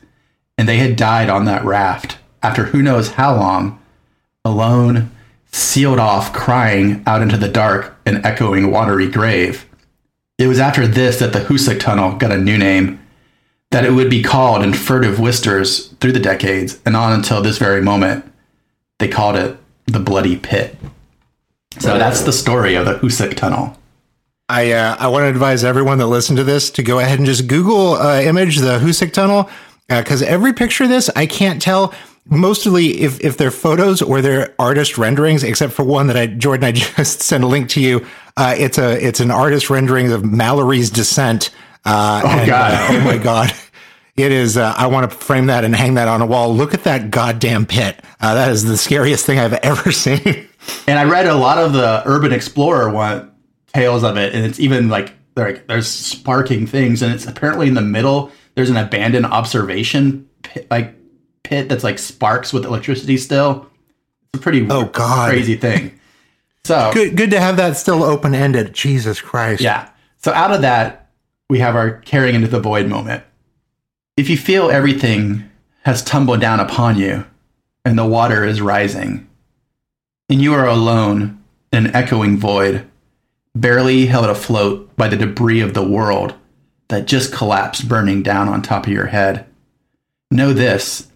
And 0.56 0.68
they 0.68 0.78
had 0.78 0.96
died 0.96 1.30
on 1.30 1.44
that 1.44 1.64
raft 1.64 2.18
after 2.42 2.64
who 2.64 2.82
knows 2.82 3.12
how 3.12 3.34
long, 3.34 3.80
alone, 4.44 5.10
sealed 5.50 5.98
off, 5.98 6.32
crying 6.32 7.02
out 7.06 7.22
into 7.22 7.36
the 7.36 7.48
dark 7.48 7.96
and 8.04 8.24
echoing 8.24 8.70
watery 8.70 9.08
grave. 9.08 9.66
It 10.36 10.46
was 10.46 10.60
after 10.60 10.86
this 10.86 11.18
that 11.18 11.32
the 11.32 11.40
Hoosac 11.40 11.80
Tunnel 11.80 12.16
got 12.16 12.32
a 12.32 12.38
new 12.38 12.58
name 12.58 13.00
that 13.70 13.84
it 13.84 13.92
would 13.92 14.08
be 14.08 14.22
called 14.22 14.62
in 14.62 14.72
furtive 14.72 15.20
whispers 15.20 15.88
through 16.00 16.12
the 16.12 16.20
decades 16.20 16.80
and 16.87 16.96
on 16.96 17.12
until 17.12 17.42
this 17.42 17.58
very 17.58 17.82
moment. 17.82 18.25
They 18.98 19.08
called 19.08 19.37
it 19.37 19.56
the 19.87 20.00
Bloody 20.00 20.37
Pit. 20.37 20.76
So 21.78 21.98
that's 21.98 22.22
the 22.22 22.32
story 22.32 22.75
of 22.75 22.87
the 22.87 22.94
Hoosac 22.94 23.37
Tunnel. 23.37 23.76
I 24.48 24.72
uh, 24.72 24.96
I 24.98 25.08
want 25.08 25.25
to 25.25 25.28
advise 25.28 25.62
everyone 25.62 25.98
that 25.98 26.06
listened 26.06 26.38
to 26.38 26.44
this 26.44 26.70
to 26.70 26.82
go 26.82 26.98
ahead 26.98 27.18
and 27.18 27.26
just 27.26 27.46
Google 27.46 27.92
uh, 27.92 28.20
image 28.20 28.56
the 28.58 28.78
Hoosac 28.78 29.12
Tunnel 29.12 29.50
because 29.88 30.22
uh, 30.22 30.26
every 30.26 30.54
picture 30.54 30.84
of 30.84 30.90
this 30.90 31.10
I 31.14 31.26
can't 31.26 31.60
tell 31.60 31.94
mostly 32.25 33.00
if 33.02 33.20
if 33.20 33.37
they're 33.37 33.50
photos 33.50 34.00
or 34.00 34.22
they're 34.22 34.54
artist 34.58 34.96
renderings, 34.96 35.44
except 35.44 35.75
for 35.75 35.84
one 35.84 36.06
that 36.06 36.16
I 36.16 36.26
Jordan 36.28 36.64
I 36.64 36.72
just 36.96 37.20
sent 37.20 37.44
a 37.44 37.46
link 37.46 37.68
to 37.70 37.80
you. 37.80 38.06
Uh, 38.38 38.54
it's 38.56 38.78
a 38.78 39.06
it's 39.06 39.20
an 39.20 39.30
artist 39.30 39.68
rendering 39.68 40.10
of 40.12 40.25
Mallory's 40.25 40.90
descent 40.90 41.50
uh, 41.88 42.23
oh 42.25 42.28
and, 42.28 42.47
God! 42.47 42.73
Uh, 42.73 42.87
oh 42.90 43.00
my 43.04 43.18
God! 43.18 43.52
It 44.16 44.33
is. 44.33 44.57
Uh, 44.57 44.75
I 44.76 44.88
want 44.88 45.11
to 45.11 45.16
frame 45.16 45.47
that 45.47 45.64
and 45.64 45.75
hang 45.75 45.95
that 45.95 46.09
on 46.09 46.21
a 46.21 46.26
wall. 46.26 46.54
Look 46.54 46.75
at 46.75 46.85
that 46.85 47.11
goddamn 47.11 47.66
pit. 47.66 48.02
Uh, 48.21 48.35
that 48.35 48.50
is 48.50 48.64
the 48.64 48.76
scariest 48.76 49.25
thing 49.25 49.38
I've 49.38 49.54
ever 49.54 49.92
seen. 49.92 50.49
and 50.87 50.99
I 50.99 51.04
read 51.04 51.26
a 51.26 51.35
lot 51.35 51.59
of 51.59 51.73
the 51.73 52.02
Urban 52.04 52.33
Explorer 52.33 52.90
one 52.90 53.33
tales 53.73 54.02
of 54.02 54.16
it, 54.16 54.35
and 54.35 54.45
it's 54.45 54.59
even 54.59 54.88
like 54.88 55.14
like 55.37 55.66
there's 55.68 55.88
sparking 55.88 56.66
things, 56.66 57.00
and 57.00 57.14
it's 57.14 57.26
apparently 57.26 57.68
in 57.68 57.75
the 57.75 57.80
middle. 57.80 58.33
There's 58.54 58.71
an 58.71 58.76
abandoned 58.76 59.26
observation 59.26 60.28
pit, 60.42 60.66
like 60.71 60.95
pit 61.45 61.68
that's 61.68 61.85
like 61.85 61.99
sparks 61.99 62.52
with 62.52 62.64
electricity 62.64 63.16
still. 63.16 63.71
It's 64.35 64.40
a 64.40 64.42
pretty 64.42 64.66
oh 64.68 64.87
god 64.87 65.30
crazy 65.30 65.57
thing. 65.57 65.99
So 66.64 66.90
good, 66.92 67.16
good 67.16 67.30
to 67.30 67.40
have 67.40 67.57
that 67.59 67.76
still 67.76 68.02
open 68.02 68.35
ended. 68.35 68.75
Jesus 68.75 69.21
Christ. 69.21 69.62
Yeah. 69.62 69.88
So 70.18 70.33
out 70.33 70.52
of 70.52 70.62
that, 70.62 71.07
we 71.48 71.60
have 71.60 71.76
our 71.76 71.98
caring 71.98 72.34
into 72.34 72.48
the 72.48 72.60
void 72.60 72.86
moment. 72.86 73.24
If 74.16 74.28
you 74.28 74.36
feel 74.36 74.70
everything 74.70 75.48
has 75.82 76.02
tumbled 76.02 76.40
down 76.40 76.60
upon 76.60 76.98
you 76.98 77.24
and 77.84 77.98
the 77.98 78.06
water 78.06 78.44
is 78.44 78.60
rising, 78.60 79.28
and 80.28 80.42
you 80.42 80.52
are 80.52 80.66
alone 80.66 81.42
in 81.72 81.86
an 81.86 81.94
echoing 81.94 82.36
void, 82.36 82.86
barely 83.54 84.06
held 84.06 84.28
afloat 84.28 84.94
by 84.96 85.08
the 85.08 85.16
debris 85.16 85.60
of 85.60 85.74
the 85.74 85.86
world 85.86 86.34
that 86.88 87.06
just 87.06 87.32
collapsed 87.32 87.88
burning 87.88 88.22
down 88.22 88.48
on 88.48 88.60
top 88.60 88.86
of 88.86 88.92
your 88.92 89.06
head, 89.06 89.46
know 90.30 90.52
this 90.52 91.08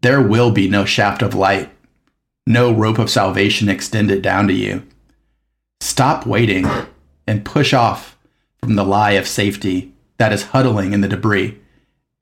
there 0.00 0.20
will 0.20 0.50
be 0.50 0.68
no 0.68 0.84
shaft 0.84 1.22
of 1.22 1.34
light, 1.34 1.70
no 2.46 2.72
rope 2.72 2.98
of 2.98 3.08
salvation 3.08 3.70
extended 3.70 4.20
down 4.20 4.46
to 4.48 4.52
you. 4.52 4.82
Stop 5.80 6.26
waiting 6.26 6.66
and 7.26 7.44
push 7.44 7.72
off 7.72 8.13
from 8.64 8.76
the 8.76 8.84
lie 8.84 9.12
of 9.12 9.28
safety 9.28 9.92
that 10.16 10.32
is 10.32 10.44
huddling 10.44 10.94
in 10.94 11.02
the 11.02 11.08
debris 11.08 11.60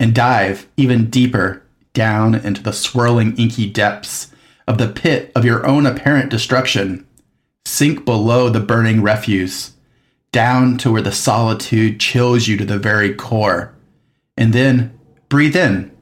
and 0.01 0.13
dive 0.13 0.67
even 0.77 1.09
deeper 1.09 1.63
down 1.93 2.35
into 2.35 2.61
the 2.61 2.73
swirling 2.73 3.37
inky 3.37 3.71
depths 3.71 4.33
of 4.67 4.77
the 4.77 4.89
pit 4.89 5.31
of 5.37 5.45
your 5.45 5.65
own 5.65 5.87
apparent 5.87 6.31
destruction. 6.31 7.07
Sink 7.65 8.05
below 8.05 8.49
the 8.49 8.59
burning 8.59 9.03
refuse, 9.03 9.75
down 10.33 10.77
to 10.79 10.91
where 10.91 11.03
the 11.03 11.13
solitude 11.13 12.01
chills 12.01 12.49
you 12.49 12.57
to 12.57 12.65
the 12.65 12.79
very 12.79 13.15
core, 13.15 13.73
and 14.37 14.53
then 14.53 14.99
breathe 15.29 15.55
in. 15.55 15.97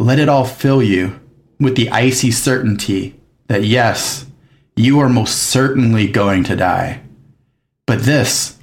Let 0.00 0.18
it 0.18 0.28
all 0.28 0.44
fill 0.44 0.82
you 0.82 1.20
with 1.60 1.76
the 1.76 1.90
icy 1.90 2.32
certainty 2.32 3.20
that 3.46 3.62
yes, 3.62 4.26
you 4.74 4.98
are 4.98 5.08
most 5.08 5.36
certainly 5.36 6.08
going 6.08 6.42
to 6.44 6.56
die. 6.56 7.02
But 7.86 8.02
this, 8.02 8.57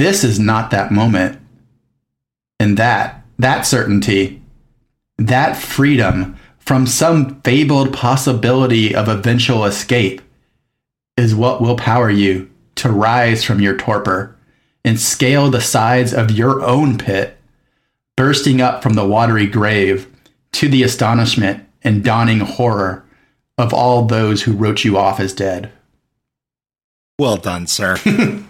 this 0.00 0.24
is 0.24 0.40
not 0.40 0.70
that 0.70 0.90
moment. 0.90 1.38
And 2.58 2.78
that, 2.78 3.22
that 3.38 3.66
certainty, 3.66 4.40
that 5.18 5.58
freedom 5.58 6.36
from 6.58 6.86
some 6.86 7.38
fabled 7.42 7.92
possibility 7.92 8.94
of 8.94 9.08
eventual 9.08 9.66
escape 9.66 10.22
is 11.18 11.34
what 11.34 11.60
will 11.60 11.76
power 11.76 12.08
you 12.08 12.50
to 12.76 12.90
rise 12.90 13.44
from 13.44 13.60
your 13.60 13.76
torpor 13.76 14.34
and 14.86 14.98
scale 14.98 15.50
the 15.50 15.60
sides 15.60 16.14
of 16.14 16.30
your 16.30 16.62
own 16.62 16.96
pit, 16.96 17.36
bursting 18.16 18.62
up 18.62 18.82
from 18.82 18.94
the 18.94 19.06
watery 19.06 19.46
grave 19.46 20.10
to 20.52 20.70
the 20.70 20.82
astonishment 20.82 21.68
and 21.82 22.02
dawning 22.02 22.40
horror 22.40 23.04
of 23.58 23.74
all 23.74 24.06
those 24.06 24.44
who 24.44 24.52
wrote 24.52 24.82
you 24.82 24.96
off 24.96 25.20
as 25.20 25.34
dead. 25.34 25.70
Well 27.18 27.36
done, 27.36 27.66
sir. 27.66 27.98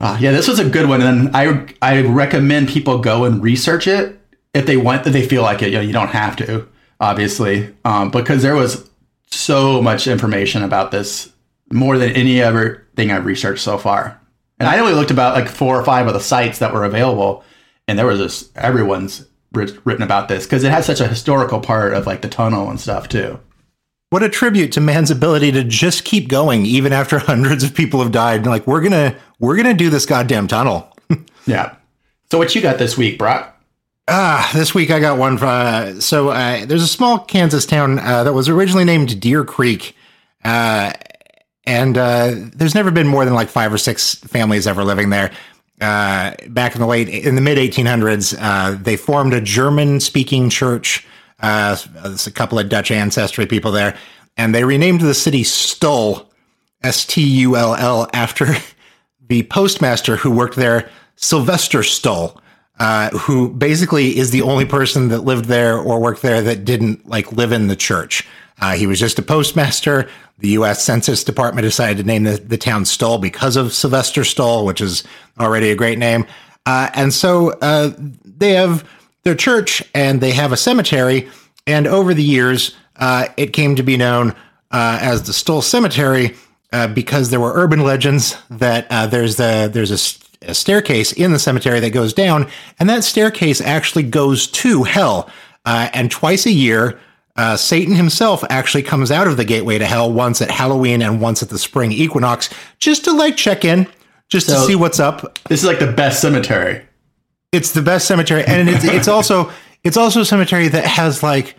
uh, 0.00 0.16
yeah, 0.20 0.30
this 0.30 0.46
was 0.46 0.58
a 0.58 0.68
good 0.68 0.88
one, 0.88 1.02
and 1.02 1.34
I 1.34 1.66
I 1.82 2.02
recommend 2.02 2.68
people 2.68 2.98
go 2.98 3.24
and 3.24 3.42
research 3.42 3.86
it 3.86 4.20
if 4.54 4.64
they 4.66 4.76
want. 4.76 5.04
That 5.04 5.10
they 5.10 5.26
feel 5.26 5.42
like 5.42 5.62
it. 5.62 5.70
You 5.70 5.76
know, 5.76 5.80
you 5.80 5.92
don't 5.92 6.08
have 6.08 6.36
to, 6.36 6.68
obviously, 7.00 7.74
um, 7.84 8.10
because 8.10 8.42
there 8.42 8.54
was 8.54 8.88
so 9.30 9.82
much 9.82 10.06
information 10.06 10.62
about 10.62 10.92
this, 10.92 11.32
more 11.72 11.98
than 11.98 12.10
any 12.12 12.40
other 12.40 12.86
thing 12.94 13.10
I've 13.10 13.26
researched 13.26 13.62
so 13.62 13.76
far. 13.76 14.20
And 14.60 14.68
I 14.68 14.78
only 14.78 14.94
looked 14.94 15.10
about 15.10 15.34
like 15.34 15.48
four 15.48 15.78
or 15.78 15.84
five 15.84 16.06
of 16.06 16.14
the 16.14 16.20
sites 16.20 16.60
that 16.60 16.72
were 16.72 16.84
available, 16.84 17.42
and 17.88 17.98
there 17.98 18.06
was 18.06 18.20
just 18.20 18.56
everyone's 18.56 19.26
written 19.52 20.02
about 20.02 20.28
this 20.28 20.44
because 20.44 20.62
it 20.62 20.70
has 20.70 20.86
such 20.86 21.00
a 21.00 21.08
historical 21.08 21.58
part 21.58 21.94
of 21.94 22.06
like 22.06 22.22
the 22.22 22.28
tunnel 22.28 22.70
and 22.70 22.80
stuff 22.80 23.08
too. 23.08 23.40
What 24.10 24.22
a 24.22 24.28
tribute 24.30 24.72
to 24.72 24.80
man's 24.80 25.10
ability 25.10 25.52
to 25.52 25.62
just 25.64 26.04
keep 26.04 26.28
going 26.28 26.64
even 26.64 26.92
after 26.92 27.18
hundreds 27.18 27.62
of 27.62 27.74
people 27.74 28.02
have 28.02 28.12
died. 28.12 28.46
Like 28.46 28.66
we're 28.66 28.80
gonna 28.80 29.16
we're 29.38 29.56
gonna 29.56 29.74
do 29.74 29.90
this 29.90 30.06
goddamn 30.06 30.48
tunnel. 30.48 30.92
yeah. 31.46 31.74
So 32.30 32.38
what 32.38 32.54
you 32.54 32.60
got 32.60 32.78
this 32.78 32.96
week, 32.96 33.18
Brock? 33.18 33.54
Ah, 34.10 34.50
this 34.54 34.74
week 34.74 34.90
I 34.90 35.00
got 35.00 35.18
one. 35.18 35.36
From, 35.36 35.48
uh, 35.48 36.00
so 36.00 36.30
uh, 36.30 36.64
there's 36.64 36.82
a 36.82 36.88
small 36.88 37.18
Kansas 37.18 37.66
town 37.66 37.98
uh, 37.98 38.24
that 38.24 38.32
was 38.32 38.48
originally 38.48 38.84
named 38.84 39.20
Deer 39.20 39.44
Creek, 39.44 39.94
uh, 40.44 40.92
and 41.66 41.98
uh, 41.98 42.34
there's 42.54 42.74
never 42.74 42.90
been 42.90 43.06
more 43.06 43.26
than 43.26 43.34
like 43.34 43.50
five 43.50 43.72
or 43.72 43.78
six 43.78 44.14
families 44.14 44.66
ever 44.66 44.82
living 44.82 45.10
there. 45.10 45.30
Uh, 45.80 46.34
back 46.48 46.74
in 46.74 46.80
the 46.80 46.86
late 46.86 47.08
in 47.10 47.34
the 47.34 47.42
mid 47.42 47.58
1800s, 47.58 48.82
they 48.82 48.96
formed 48.96 49.34
a 49.34 49.42
German-speaking 49.42 50.48
church 50.48 51.06
uh, 51.40 51.76
there's 52.02 52.26
a 52.26 52.32
couple 52.32 52.58
of 52.58 52.68
Dutch 52.68 52.90
ancestry 52.90 53.46
people 53.46 53.72
there, 53.72 53.96
and 54.36 54.54
they 54.54 54.64
renamed 54.64 55.00
the 55.00 55.14
city 55.14 55.44
Stull, 55.44 56.30
S 56.82 57.04
T 57.04 57.22
U 57.22 57.56
L 57.56 57.74
L, 57.74 58.08
after 58.12 58.46
the 59.28 59.42
postmaster 59.44 60.16
who 60.16 60.30
worked 60.30 60.56
there, 60.56 60.90
Sylvester 61.16 61.82
Stull. 61.82 62.40
Uh, 62.80 63.10
who 63.10 63.48
basically 63.54 64.16
is 64.16 64.30
the 64.30 64.42
only 64.42 64.64
person 64.64 65.08
that 65.08 65.22
lived 65.22 65.46
there 65.46 65.76
or 65.76 65.98
worked 65.98 66.22
there 66.22 66.40
that 66.40 66.64
didn't 66.64 67.04
like 67.08 67.32
live 67.32 67.50
in 67.50 67.66
the 67.66 67.74
church. 67.74 68.24
Uh, 68.60 68.76
he 68.76 68.86
was 68.86 69.00
just 69.00 69.18
a 69.18 69.22
postmaster. 69.22 70.08
The 70.38 70.50
U.S. 70.50 70.84
Census 70.84 71.24
Department 71.24 71.64
decided 71.64 71.96
to 71.96 72.04
name 72.04 72.22
the, 72.22 72.36
the 72.36 72.56
town 72.56 72.84
Stull 72.84 73.18
because 73.18 73.56
of 73.56 73.72
Sylvester 73.72 74.22
Stull, 74.22 74.64
which 74.64 74.80
is 74.80 75.02
already 75.40 75.70
a 75.70 75.74
great 75.74 75.98
name. 75.98 76.24
Uh, 76.66 76.90
and 76.94 77.12
so 77.12 77.50
uh, 77.62 77.92
they 78.24 78.52
have 78.52 78.88
their 79.24 79.34
church 79.34 79.82
and 79.94 80.20
they 80.20 80.32
have 80.32 80.52
a 80.52 80.56
cemetery. 80.56 81.28
And 81.66 81.86
over 81.86 82.14
the 82.14 82.22
years, 82.22 82.76
uh, 82.96 83.28
it 83.36 83.52
came 83.52 83.76
to 83.76 83.82
be 83.82 83.96
known 83.96 84.30
uh, 84.70 84.98
as 85.00 85.24
the 85.24 85.32
Stull 85.32 85.62
Cemetery 85.62 86.34
uh, 86.72 86.88
because 86.88 87.30
there 87.30 87.40
were 87.40 87.52
urban 87.54 87.80
legends 87.80 88.36
that 88.50 88.86
uh, 88.90 89.06
there's 89.06 89.40
a, 89.40 89.68
there's 89.68 89.90
a, 89.90 90.48
a, 90.50 90.54
staircase 90.54 91.12
in 91.12 91.32
the 91.32 91.38
cemetery 91.38 91.80
that 91.80 91.90
goes 91.90 92.12
down, 92.12 92.46
and 92.78 92.88
that 92.90 93.04
staircase 93.04 93.60
actually 93.60 94.02
goes 94.02 94.46
to 94.48 94.82
hell. 94.84 95.30
Uh, 95.64 95.88
and 95.94 96.10
twice 96.10 96.44
a 96.44 96.50
year, 96.50 96.98
uh, 97.36 97.56
Satan 97.56 97.94
himself 97.94 98.44
actually 98.50 98.82
comes 98.82 99.10
out 99.10 99.26
of 99.26 99.36
the 99.36 99.44
gateway 99.44 99.78
to 99.78 99.86
hell 99.86 100.12
once 100.12 100.42
at 100.42 100.50
Halloween 100.50 101.00
and 101.00 101.20
once 101.20 101.42
at 101.42 101.48
the 101.48 101.58
spring 101.58 101.92
equinox, 101.92 102.50
just 102.78 103.04
to 103.04 103.12
like 103.12 103.36
check 103.36 103.64
in, 103.64 103.86
just 104.28 104.48
so 104.48 104.54
to 104.54 104.60
see 104.66 104.74
what's 104.74 105.00
up. 105.00 105.38
This 105.48 105.60
is 105.60 105.66
like 105.66 105.78
the 105.78 105.92
best 105.92 106.20
cemetery. 106.20 106.84
It's 107.52 107.72
the 107.72 107.82
best 107.82 108.06
cemetery, 108.06 108.44
and 108.46 108.68
it's, 108.68 108.84
it's 108.84 109.08
also 109.08 109.50
it's 109.82 109.96
also 109.96 110.20
a 110.20 110.24
cemetery 110.24 110.68
that 110.68 110.84
has 110.84 111.22
like 111.22 111.56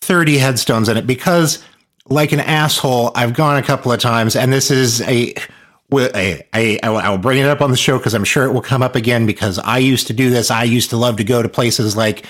thirty 0.00 0.38
headstones 0.38 0.88
in 0.88 0.96
it 0.96 1.06
because, 1.06 1.62
like 2.08 2.32
an 2.32 2.40
asshole, 2.40 3.12
I've 3.14 3.34
gone 3.34 3.58
a 3.58 3.62
couple 3.62 3.92
of 3.92 4.00
times, 4.00 4.36
and 4.36 4.52
this 4.52 4.70
is 4.70 5.00
a. 5.02 5.34
I, 5.94 6.42
I, 6.54 6.78
I 6.82 7.10
will 7.10 7.18
bring 7.18 7.38
it 7.38 7.44
up 7.44 7.60
on 7.60 7.70
the 7.70 7.76
show 7.76 7.98
because 7.98 8.14
I'm 8.14 8.24
sure 8.24 8.46
it 8.46 8.52
will 8.52 8.62
come 8.62 8.82
up 8.82 8.96
again 8.96 9.26
because 9.26 9.58
I 9.58 9.76
used 9.76 10.06
to 10.06 10.14
do 10.14 10.30
this. 10.30 10.50
I 10.50 10.64
used 10.64 10.88
to 10.88 10.96
love 10.96 11.18
to 11.18 11.24
go 11.24 11.42
to 11.42 11.50
places 11.50 11.94
like 11.94 12.24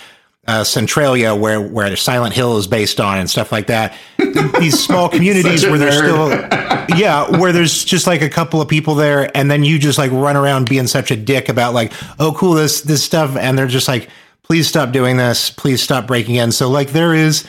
uh, 0.46 0.64
Centralia, 0.64 1.34
where 1.34 1.60
where 1.60 1.94
Silent 1.96 2.34
Hill 2.34 2.56
is 2.58 2.66
based 2.66 3.00
on, 3.00 3.18
and 3.18 3.30
stuff 3.30 3.52
like 3.52 3.68
that. 3.68 3.96
These 4.58 4.82
small 4.82 5.08
communities 5.10 5.64
where 5.64 5.78
there's 5.78 5.96
still, 5.96 6.30
yeah, 6.98 7.38
where 7.38 7.52
there's 7.52 7.84
just 7.84 8.06
like 8.06 8.22
a 8.22 8.28
couple 8.28 8.60
of 8.60 8.68
people 8.68 8.94
there, 8.94 9.34
and 9.36 9.50
then 9.50 9.62
you 9.62 9.78
just 9.78 9.98
like 9.98 10.10
run 10.10 10.36
around 10.36 10.68
being 10.68 10.88
such 10.88 11.10
a 11.10 11.16
dick 11.16 11.48
about 11.48 11.74
like, 11.74 11.92
oh, 12.18 12.34
cool, 12.36 12.54
this 12.54 12.80
this 12.80 13.04
stuff, 13.04 13.36
and 13.36 13.56
they're 13.56 13.68
just 13.68 13.86
like, 13.86 14.08
please 14.42 14.66
stop 14.66 14.92
doing 14.92 15.16
this, 15.16 15.50
please 15.50 15.80
stop 15.80 16.06
breaking 16.06 16.34
in. 16.34 16.50
So 16.50 16.68
like 16.68 16.90
there 16.90 17.14
is, 17.14 17.44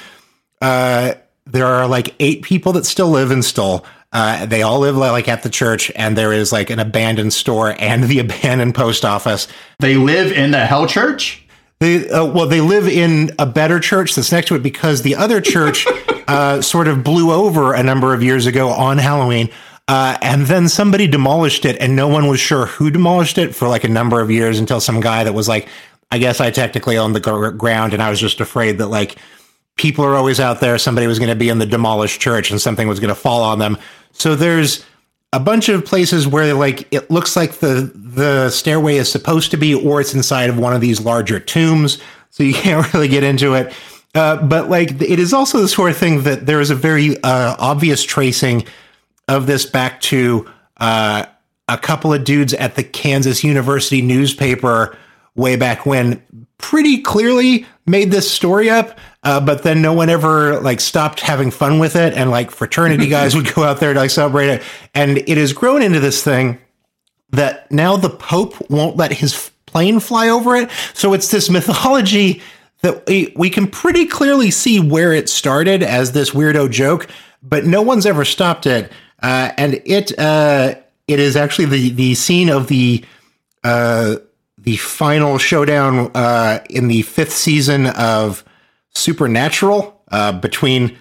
uh, 0.61 1.15
there 1.47 1.65
are 1.65 1.87
like 1.87 2.15
eight 2.19 2.43
people 2.43 2.73
that 2.73 2.85
still 2.85 3.09
live 3.09 3.31
in 3.31 3.41
Stull. 3.41 3.85
Uh, 4.11 4.45
they 4.45 4.61
all 4.61 4.77
live 4.77 4.95
like 4.95 5.27
at 5.27 5.41
the 5.41 5.49
church, 5.49 5.91
and 5.95 6.15
there 6.15 6.31
is 6.31 6.51
like 6.51 6.69
an 6.69 6.77
abandoned 6.77 7.33
store 7.33 7.75
and 7.79 8.03
the 8.03 8.19
abandoned 8.19 8.75
post 8.75 9.03
office. 9.03 9.47
They 9.79 9.95
live 9.95 10.31
in 10.31 10.51
the 10.51 10.63
Hell 10.63 10.85
Church. 10.85 11.42
They 11.83 12.09
uh, 12.09 12.23
well, 12.23 12.47
they 12.47 12.61
live 12.61 12.87
in 12.87 13.31
a 13.37 13.45
better 13.45 13.77
church 13.77 14.15
that's 14.15 14.31
next 14.31 14.47
to 14.47 14.55
it 14.55 14.63
because 14.63 15.01
the 15.01 15.15
other 15.15 15.41
church 15.41 15.85
uh, 16.29 16.61
sort 16.61 16.87
of 16.87 17.03
blew 17.03 17.29
over 17.29 17.73
a 17.73 17.83
number 17.83 18.13
of 18.13 18.23
years 18.23 18.45
ago 18.45 18.69
on 18.69 18.97
Halloween. 18.97 19.49
Uh, 19.89 20.17
and 20.21 20.45
then 20.45 20.69
somebody 20.69 21.07
demolished 21.07 21.65
it, 21.65 21.75
and 21.81 21.93
no 21.93 22.07
one 22.07 22.27
was 22.27 22.39
sure 22.39 22.67
who 22.67 22.89
demolished 22.89 23.37
it 23.37 23.53
for 23.53 23.67
like 23.67 23.83
a 23.83 23.89
number 23.89 24.21
of 24.21 24.31
years 24.31 24.59
until 24.59 24.79
some 24.79 25.01
guy 25.01 25.25
that 25.25 25.33
was 25.33 25.49
like, 25.49 25.67
I 26.09 26.19
guess 26.19 26.39
I 26.39 26.51
technically 26.51 26.97
own 26.97 27.11
the 27.11 27.19
ground, 27.19 27.93
and 27.93 28.01
I 28.01 28.09
was 28.09 28.21
just 28.21 28.39
afraid 28.39 28.77
that 28.77 28.87
like 28.87 29.17
people 29.75 30.05
are 30.05 30.15
always 30.15 30.39
out 30.39 30.61
there. 30.61 30.77
Somebody 30.77 31.05
was 31.07 31.19
going 31.19 31.31
to 31.31 31.35
be 31.35 31.49
in 31.49 31.59
the 31.59 31.65
demolished 31.65 32.21
church, 32.21 32.49
and 32.49 32.61
something 32.61 32.87
was 32.87 33.01
going 33.01 33.13
to 33.13 33.19
fall 33.19 33.43
on 33.43 33.59
them. 33.59 33.77
So 34.13 34.35
there's 34.35 34.85
a 35.33 35.39
bunch 35.39 35.67
of 35.67 35.83
places 35.83 36.27
where 36.27 36.53
like 36.53 36.87
it 36.93 37.09
looks 37.09 37.35
like 37.35 37.53
the 37.53 37.91
the 37.95 38.49
stairway 38.51 38.95
is 38.97 39.11
supposed 39.11 39.49
to 39.51 39.57
be 39.57 39.73
or 39.73 39.99
it's 39.99 40.13
inside 40.13 40.49
of 40.49 40.59
one 40.59 40.73
of 40.73 40.79
these 40.79 41.01
larger 41.01 41.39
tombs 41.39 41.97
so 42.29 42.43
you 42.43 42.53
can't 42.53 42.93
really 42.93 43.07
get 43.09 43.23
into 43.23 43.55
it. 43.55 43.73
Uh, 44.15 44.37
but 44.43 44.69
like 44.69 44.91
it 45.01 45.19
is 45.19 45.33
also 45.33 45.59
the 45.59 45.67
sort 45.67 45.89
of 45.89 45.97
thing 45.97 46.21
that 46.21 46.45
there 46.45 46.61
is 46.61 46.69
a 46.69 46.75
very 46.75 47.17
uh, 47.23 47.55
obvious 47.57 48.03
tracing 48.03 48.63
of 49.27 49.47
this 49.47 49.65
back 49.65 49.99
to 50.01 50.47
uh, 50.77 51.25
a 51.67 51.77
couple 51.79 52.13
of 52.13 52.23
dudes 52.23 52.53
at 52.53 52.75
the 52.75 52.83
Kansas 52.83 53.43
University 53.43 54.03
newspaper 54.03 54.95
way 55.35 55.55
back 55.55 55.85
when 55.87 56.21
pretty 56.59 57.01
clearly 57.01 57.65
made 57.87 58.11
this 58.11 58.29
story 58.29 58.69
up 58.69 58.99
uh, 59.23 59.39
but 59.39 59.63
then 59.63 59.81
no 59.81 59.93
one 59.93 60.09
ever 60.09 60.59
like 60.59 60.79
stopped 60.79 61.19
having 61.19 61.51
fun 61.51 61.79
with 61.79 61.95
it, 61.95 62.13
and 62.13 62.29
like 62.29 62.51
fraternity 62.51 63.07
guys 63.09 63.35
would 63.35 63.53
go 63.53 63.63
out 63.63 63.79
there 63.79 63.93
to 63.93 63.99
like 63.99 64.11
celebrate 64.11 64.49
it, 64.49 64.63
and 64.93 65.17
it 65.17 65.37
has 65.37 65.53
grown 65.53 65.81
into 65.81 65.99
this 65.99 66.23
thing 66.23 66.59
that 67.29 67.71
now 67.71 67.97
the 67.97 68.09
Pope 68.09 68.69
won't 68.69 68.95
let 68.95 69.11
his 69.11 69.51
plane 69.65 69.99
fly 69.99 70.29
over 70.29 70.55
it. 70.55 70.69
So 70.93 71.13
it's 71.13 71.31
this 71.31 71.49
mythology 71.49 72.41
that 72.81 73.07
we, 73.07 73.33
we 73.35 73.49
can 73.49 73.67
pretty 73.67 74.05
clearly 74.05 74.51
see 74.51 74.79
where 74.79 75.13
it 75.13 75.29
started 75.29 75.81
as 75.81 76.11
this 76.11 76.31
weirdo 76.31 76.69
joke, 76.69 77.07
but 77.41 77.65
no 77.65 77.81
one's 77.81 78.05
ever 78.05 78.23
stopped 78.23 78.67
it. 78.67 78.91
Uh, 79.21 79.51
and 79.57 79.81
it 79.85 80.17
uh, 80.19 80.75
it 81.07 81.19
is 81.19 81.35
actually 81.35 81.65
the 81.65 81.89
the 81.89 82.15
scene 82.15 82.49
of 82.49 82.67
the 82.67 83.03
uh, 83.63 84.17
the 84.57 84.77
final 84.77 85.37
showdown 85.37 86.11
uh, 86.13 86.59
in 86.69 86.87
the 86.87 87.01
fifth 87.03 87.33
season 87.33 87.87
of 87.87 88.43
Supernatural 88.95 90.01
uh, 90.11 90.31
between 90.33 90.97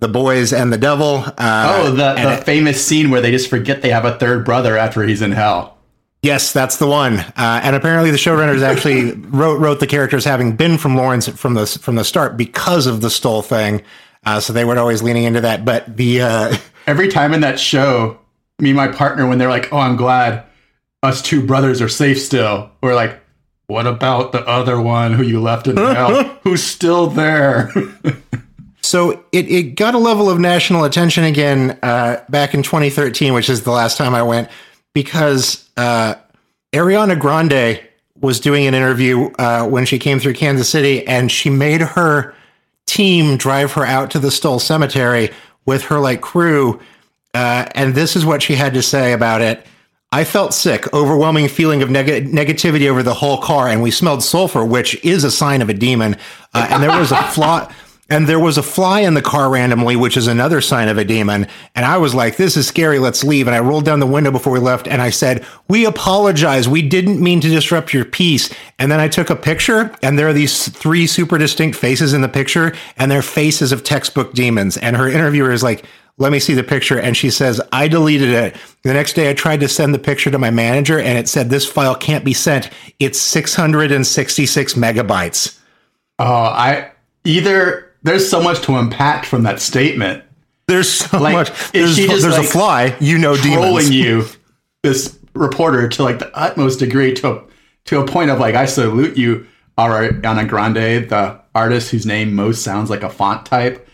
the 0.00 0.08
boys 0.08 0.52
and 0.52 0.72
the 0.72 0.78
devil. 0.78 1.24
Uh, 1.38 1.82
oh, 1.82 1.90
the, 1.90 2.14
the 2.14 2.38
it- 2.38 2.44
famous 2.44 2.84
scene 2.84 3.10
where 3.10 3.20
they 3.20 3.30
just 3.30 3.48
forget 3.48 3.82
they 3.82 3.90
have 3.90 4.04
a 4.04 4.18
third 4.18 4.44
brother 4.44 4.76
after 4.76 5.02
he's 5.02 5.22
in 5.22 5.32
hell. 5.32 5.76
Yes, 6.22 6.52
that's 6.52 6.76
the 6.76 6.86
one. 6.86 7.18
Uh, 7.20 7.60
and 7.62 7.74
apparently, 7.74 8.10
the 8.10 8.18
showrunners 8.18 8.60
actually 8.62 9.12
wrote 9.30 9.58
wrote 9.58 9.80
the 9.80 9.86
characters 9.86 10.24
having 10.24 10.54
been 10.54 10.76
from 10.76 10.94
Lawrence 10.96 11.28
from 11.28 11.54
the 11.54 11.66
from 11.66 11.94
the 11.94 12.04
start 12.04 12.36
because 12.36 12.86
of 12.86 13.00
the 13.00 13.08
Stull 13.08 13.40
thing. 13.42 13.82
Uh, 14.26 14.38
so 14.38 14.52
they 14.52 14.66
were 14.66 14.78
always 14.78 15.02
leaning 15.02 15.24
into 15.24 15.40
that. 15.40 15.64
But 15.64 15.96
the 15.96 16.20
uh, 16.20 16.56
Every 16.86 17.08
time 17.08 17.32
in 17.32 17.40
that 17.40 17.58
show, 17.58 18.18
me 18.58 18.68
and 18.70 18.76
my 18.76 18.88
partner, 18.88 19.26
when 19.26 19.38
they're 19.38 19.48
like, 19.48 19.72
"Oh, 19.72 19.78
I'm 19.78 19.96
glad 19.96 20.44
us 21.02 21.22
two 21.22 21.46
brothers 21.46 21.80
are 21.80 21.88
safe 21.88 22.20
still," 22.20 22.70
we're 22.82 22.94
like, 22.94 23.18
"What 23.70 23.86
about 23.86 24.32
the 24.32 24.46
other 24.46 24.80
one 24.80 25.14
who 25.14 25.22
you 25.22 25.40
left 25.40 25.68
in 25.68 25.76
hell? 25.76 26.24
Who's 26.42 26.62
still 26.62 27.06
there?" 27.06 27.70
so 28.82 29.24
it, 29.30 29.48
it 29.48 29.62
got 29.76 29.94
a 29.94 29.98
level 29.98 30.28
of 30.28 30.40
national 30.40 30.84
attention 30.84 31.24
again 31.24 31.78
uh, 31.82 32.24
back 32.28 32.52
in 32.52 32.62
2013, 32.64 33.32
which 33.32 33.48
is 33.48 33.62
the 33.62 33.70
last 33.70 33.96
time 33.96 34.14
I 34.14 34.22
went, 34.22 34.48
because 34.92 35.70
uh, 35.76 36.16
Ariana 36.72 37.18
Grande 37.18 37.80
was 38.20 38.40
doing 38.40 38.66
an 38.66 38.74
interview 38.74 39.30
uh, 39.38 39.66
when 39.66 39.86
she 39.86 39.98
came 39.98 40.18
through 40.18 40.34
Kansas 40.34 40.68
City, 40.68 41.06
and 41.06 41.30
she 41.30 41.48
made 41.48 41.80
her 41.80 42.34
team 42.86 43.36
drive 43.36 43.72
her 43.72 43.84
out 43.84 44.10
to 44.10 44.18
the 44.18 44.30
Stull 44.30 44.58
Cemetery 44.58 45.30
with 45.64 45.84
her 45.84 46.00
like 46.00 46.20
crew. 46.20 46.80
Uh, 47.32 47.66
and 47.74 47.94
this 47.94 48.16
is 48.16 48.26
what 48.26 48.42
she 48.42 48.56
had 48.56 48.74
to 48.74 48.82
say 48.82 49.12
about 49.12 49.40
it. 49.40 49.64
I 50.12 50.24
felt 50.24 50.52
sick, 50.52 50.92
overwhelming 50.92 51.46
feeling 51.46 51.82
of 51.82 51.90
neg- 51.90 52.26
negativity 52.26 52.90
over 52.90 53.00
the 53.00 53.14
whole 53.14 53.38
car, 53.38 53.68
and 53.68 53.80
we 53.80 53.92
smelled 53.92 54.24
sulfur, 54.24 54.64
which 54.64 55.02
is 55.04 55.22
a 55.22 55.30
sign 55.30 55.62
of 55.62 55.68
a 55.68 55.74
demon. 55.74 56.16
Uh, 56.52 56.66
and 56.68 56.82
there 56.82 56.98
was 56.98 57.12
a 57.12 57.22
fly, 57.32 57.72
and 58.08 58.26
there 58.26 58.40
was 58.40 58.58
a 58.58 58.62
fly 58.62 59.00
in 59.00 59.14
the 59.14 59.22
car 59.22 59.48
randomly, 59.48 59.94
which 59.94 60.16
is 60.16 60.26
another 60.26 60.60
sign 60.60 60.88
of 60.88 60.98
a 60.98 61.04
demon. 61.04 61.46
And 61.76 61.86
I 61.86 61.98
was 61.98 62.12
like, 62.12 62.36
"This 62.36 62.56
is 62.56 62.66
scary. 62.66 62.98
Let's 62.98 63.22
leave." 63.22 63.46
And 63.46 63.54
I 63.54 63.60
rolled 63.60 63.84
down 63.84 64.00
the 64.00 64.06
window 64.06 64.32
before 64.32 64.52
we 64.52 64.58
left, 64.58 64.88
and 64.88 65.00
I 65.00 65.10
said, 65.10 65.46
"We 65.68 65.84
apologize. 65.84 66.68
We 66.68 66.82
didn't 66.82 67.22
mean 67.22 67.40
to 67.42 67.48
disrupt 67.48 67.94
your 67.94 68.04
peace." 68.04 68.50
And 68.80 68.90
then 68.90 68.98
I 68.98 69.06
took 69.06 69.30
a 69.30 69.36
picture, 69.36 69.94
and 70.02 70.18
there 70.18 70.26
are 70.26 70.32
these 70.32 70.68
three 70.70 71.06
super 71.06 71.38
distinct 71.38 71.78
faces 71.78 72.14
in 72.14 72.20
the 72.20 72.28
picture, 72.28 72.74
and 72.96 73.12
they're 73.12 73.22
faces 73.22 73.70
of 73.70 73.84
textbook 73.84 74.32
demons. 74.32 74.76
And 74.76 74.96
her 74.96 75.08
interviewer 75.08 75.52
is 75.52 75.62
like 75.62 75.84
let 76.20 76.30
me 76.30 76.38
see 76.38 76.54
the 76.54 76.62
picture. 76.62 77.00
And 77.00 77.16
she 77.16 77.30
says, 77.30 77.60
I 77.72 77.88
deleted 77.88 78.28
it. 78.28 78.56
The 78.84 78.92
next 78.94 79.14
day, 79.14 79.28
I 79.30 79.34
tried 79.34 79.60
to 79.60 79.68
send 79.68 79.92
the 79.94 79.98
picture 79.98 80.30
to 80.30 80.38
my 80.38 80.50
manager, 80.50 80.98
and 81.00 81.18
it 81.18 81.28
said, 81.28 81.50
This 81.50 81.66
file 81.66 81.96
can't 81.96 82.24
be 82.24 82.34
sent. 82.34 82.70
It's 83.00 83.18
666 83.20 84.74
megabytes. 84.74 85.58
oh, 86.18 86.24
I 86.24 86.92
either 87.24 87.92
there's 88.02 88.28
so 88.30 88.42
much 88.42 88.60
to 88.62 88.76
unpack 88.76 89.24
from 89.24 89.42
that 89.42 89.60
statement. 89.60 90.22
There's 90.68 90.88
so 90.90 91.18
Like, 91.18 91.32
much. 91.34 91.72
There's, 91.72 91.96
she 91.96 92.06
just, 92.06 92.22
there's 92.22 92.38
like, 92.38 92.46
a 92.46 92.50
fly. 92.50 92.96
You 93.00 93.18
know, 93.18 93.36
trolling 93.36 93.90
demons. 93.90 93.90
you, 93.90 94.26
this 94.82 95.18
reporter, 95.34 95.88
to 95.88 96.02
like 96.02 96.18
the 96.18 96.34
utmost 96.36 96.78
degree, 96.78 97.12
to 97.14 97.32
a, 97.32 97.42
to 97.86 98.00
a 98.00 98.06
point 98.06 98.30
of 98.30 98.38
like, 98.38 98.54
I 98.54 98.66
salute 98.66 99.16
you, 99.16 99.46
Ariana 99.78 100.46
Grande, 100.48 101.08
the 101.08 101.40
artist 101.54 101.90
whose 101.90 102.06
name 102.06 102.34
most 102.34 102.62
sounds 102.62 102.88
like 102.90 103.02
a 103.02 103.10
font 103.10 103.46
type. 103.46 103.88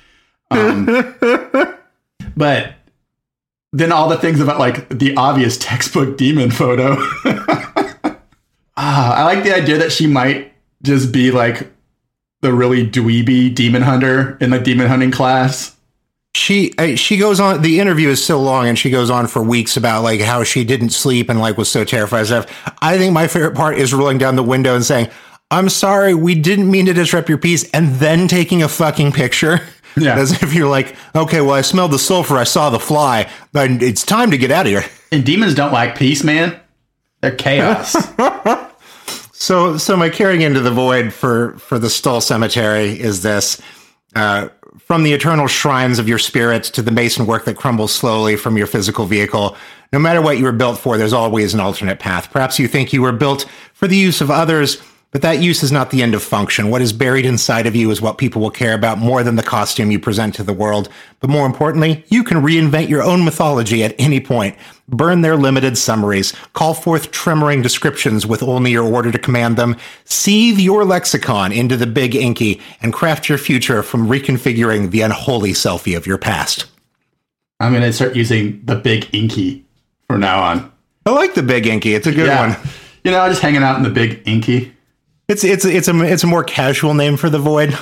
Um, 0.51 0.87
but 2.37 2.75
then 3.73 3.93
all 3.93 4.09
the 4.09 4.17
things 4.17 4.41
about 4.41 4.59
like 4.59 4.89
the 4.89 5.15
obvious 5.17 5.59
textbook 5.59 6.17
demon 6.17 6.51
photo. 6.51 6.97
ah, 8.77 9.15
I 9.15 9.25
like 9.25 9.45
the 9.45 9.55
idea 9.55 9.79
that 9.79 9.93
she 9.93 10.07
might 10.07 10.53
just 10.83 11.13
be 11.13 11.31
like 11.31 11.71
the 12.43 12.53
really 12.53 12.87
dweeby 12.87 13.55
demon 13.55 13.83
hunter 13.83 14.37
in 14.41 14.51
the 14.51 14.59
demon 14.59 14.87
hunting 14.87 15.11
class. 15.11 15.77
She 16.35 16.73
she 16.97 17.17
goes 17.17 17.41
on. 17.41 17.63
The 17.63 17.81
interview 17.81 18.11
is 18.11 18.25
so 18.25 18.41
long, 18.41 18.69
and 18.69 18.79
she 18.79 18.91
goes 18.91 19.09
on 19.09 19.27
for 19.27 19.43
weeks 19.43 19.77
about 19.77 20.03
like 20.03 20.21
how 20.21 20.45
she 20.45 20.65
didn't 20.65 20.91
sleep 20.91 21.31
and 21.31 21.41
like 21.41 21.57
was 21.57 21.71
so 21.71 21.83
terrified 21.83 22.27
stuff. 22.27 22.47
I 22.83 22.99
think 22.99 23.15
my 23.15 23.27
favorite 23.27 23.55
part 23.55 23.79
is 23.79 23.95
rolling 23.95 24.19
down 24.19 24.37
the 24.37 24.43
window 24.43 24.75
and 24.75 24.85
saying, 24.85 25.09
"I'm 25.51 25.71
sorry, 25.71 26.13
we 26.15 26.35
didn't 26.35 26.71
mean 26.71 26.85
to 26.87 26.93
disrupt 26.93 27.31
your 27.31 27.39
peace," 27.39 27.69
and 27.71 27.95
then 27.97 28.29
taking 28.29 28.63
a 28.63 28.69
fucking 28.69 29.13
picture. 29.13 29.61
Yeah. 29.97 30.19
as 30.19 30.43
if 30.43 30.53
you're 30.55 30.69
like, 30.69 30.95
okay, 31.15 31.41
well, 31.41 31.55
I 31.55 31.63
smelled 31.63 31.93
the 31.93 31.99
sulfur, 31.99 32.37
I 32.37 32.45
saw 32.45 32.71
the 32.71 32.79
fly, 32.79 33.31
but 33.53 33.71
it's 33.83 34.05
time 34.05 34.31
to 34.31 34.39
get 34.39 34.51
out 34.51 34.67
of 34.67 34.71
here. 34.73 34.85
And 35.11 35.25
demons 35.25 35.55
don't 35.55 35.73
like 35.73 35.97
peace, 35.97 36.23
man. 36.23 36.59
They're 37.23 37.35
chaos. 37.35 37.97
So, 39.39 39.77
so 39.77 39.99
my 39.99 40.09
caring 40.09 40.41
into 40.41 40.61
the 40.61 40.71
void 40.71 41.13
for 41.13 41.59
for 41.59 41.79
the 41.79 41.91
Stull 41.91 42.23
Cemetery 42.23 42.99
is 42.99 43.23
this: 43.23 43.61
uh, 44.15 44.49
from 44.79 45.03
the 45.03 45.13
eternal 45.13 45.47
shrines 45.47 45.99
of 45.99 46.09
your 46.09 46.19
spirit 46.19 46.65
to 46.65 46.81
the 46.81 46.91
mason 46.91 47.27
work 47.27 47.45
that 47.45 47.55
crumbles 47.57 47.93
slowly 47.93 48.37
from 48.37 48.57
your 48.57 48.67
physical 48.67 49.05
vehicle. 49.05 49.55
No 49.93 49.99
matter 49.99 50.23
what 50.23 50.39
you 50.39 50.45
were 50.45 50.53
built 50.53 50.79
for, 50.79 50.97
there's 50.97 51.13
always 51.13 51.53
an 51.53 51.61
alternate 51.61 51.99
path. 52.01 52.31
Perhaps 52.33 52.59
you 52.59 52.67
think 52.67 52.95
you 52.95 53.03
were 53.03 53.13
built 53.13 53.45
for 53.75 53.87
the 53.87 53.97
use 53.97 54.23
of 54.23 54.31
others, 54.31 54.83
but 55.13 55.23
that 55.23 55.41
use 55.41 55.63
is 55.63 55.73
not 55.73 55.91
the 55.91 56.03
end 56.03 56.15
of 56.15 56.23
function. 56.23 56.69
What 56.69 56.83
is 56.83 56.93
buried 56.93 57.25
inside 57.25 57.67
of 57.67 57.75
you 57.75 57.91
is 57.91 58.03
what 58.03 58.19
people 58.19 58.43
will 58.43 58.51
care 58.51 58.75
about 58.75 58.99
more 58.99 59.23
than 59.23 59.37
the 59.37 59.43
costume 59.43 59.91
you 59.91 59.99
present 59.99 60.35
to 60.35 60.43
the 60.43 60.53
world. 60.53 60.89
But 61.21 61.31
more 61.31 61.47
importantly, 61.47 62.05
you 62.09 62.23
can 62.23 62.39
reinvent 62.43 62.89
your 62.89 63.03
own 63.03 63.25
mythology 63.25 63.83
at 63.83 63.95
any 63.99 64.21
point. 64.21 64.57
Burn 64.89 65.23
their 65.23 65.37
limited 65.37 65.79
summaries. 65.79 66.33
Call 66.53 66.75
forth 66.75 67.13
tremoring 67.13 67.63
descriptions 67.63 68.27
with 68.27 68.43
only 68.43 68.73
your 68.73 68.85
order 68.85 69.11
to 69.11 69.19
command 69.19 69.57
them. 69.57 69.77
Seethe 70.05 70.59
your 70.59 70.85
lexicon 70.85 71.51
into 71.51 71.77
the 71.77 71.87
big 71.87 72.15
inky 72.15 72.61
and 72.83 72.93
craft 72.93 73.29
your 73.29 73.39
future 73.39 73.83
from 73.83 74.09
reconfiguring 74.09 74.91
the 74.91 75.01
unholy 75.01 75.53
selfie 75.53 75.97
of 75.97 76.07
your 76.07 76.19
past. 76.19 76.67
I'm 77.59 77.73
gonna 77.73 77.93
start 77.93 78.15
using 78.17 78.61
the 78.65 78.77
big 78.77 79.09
inky 79.15 79.65
from 80.09 80.21
now 80.21 80.43
on. 80.43 80.71
I 81.07 81.11
like 81.11 81.35
the 81.35 81.43
big 81.43 81.67
inky. 81.67 81.95
It's 81.95 82.07
a 82.07 82.13
good 82.13 82.27
Yeah. 82.27 82.49
one. 82.49 82.57
You 83.03 83.13
know, 83.13 83.29
just 83.29 83.41
hanging 83.41 83.63
out 83.63 83.77
in 83.77 83.83
the 83.83 83.89
big 83.91 84.21
inky. 84.27 84.73
It's 85.29 85.43
it's 85.43 85.65
it's 85.65 85.89
a 85.89 86.01
it's 86.03 86.23
a 86.23 86.27
more 86.29 86.45
casual 86.45 86.95
name 86.95 87.17
for 87.17 87.29
the 87.29 87.39
void. 87.39 87.77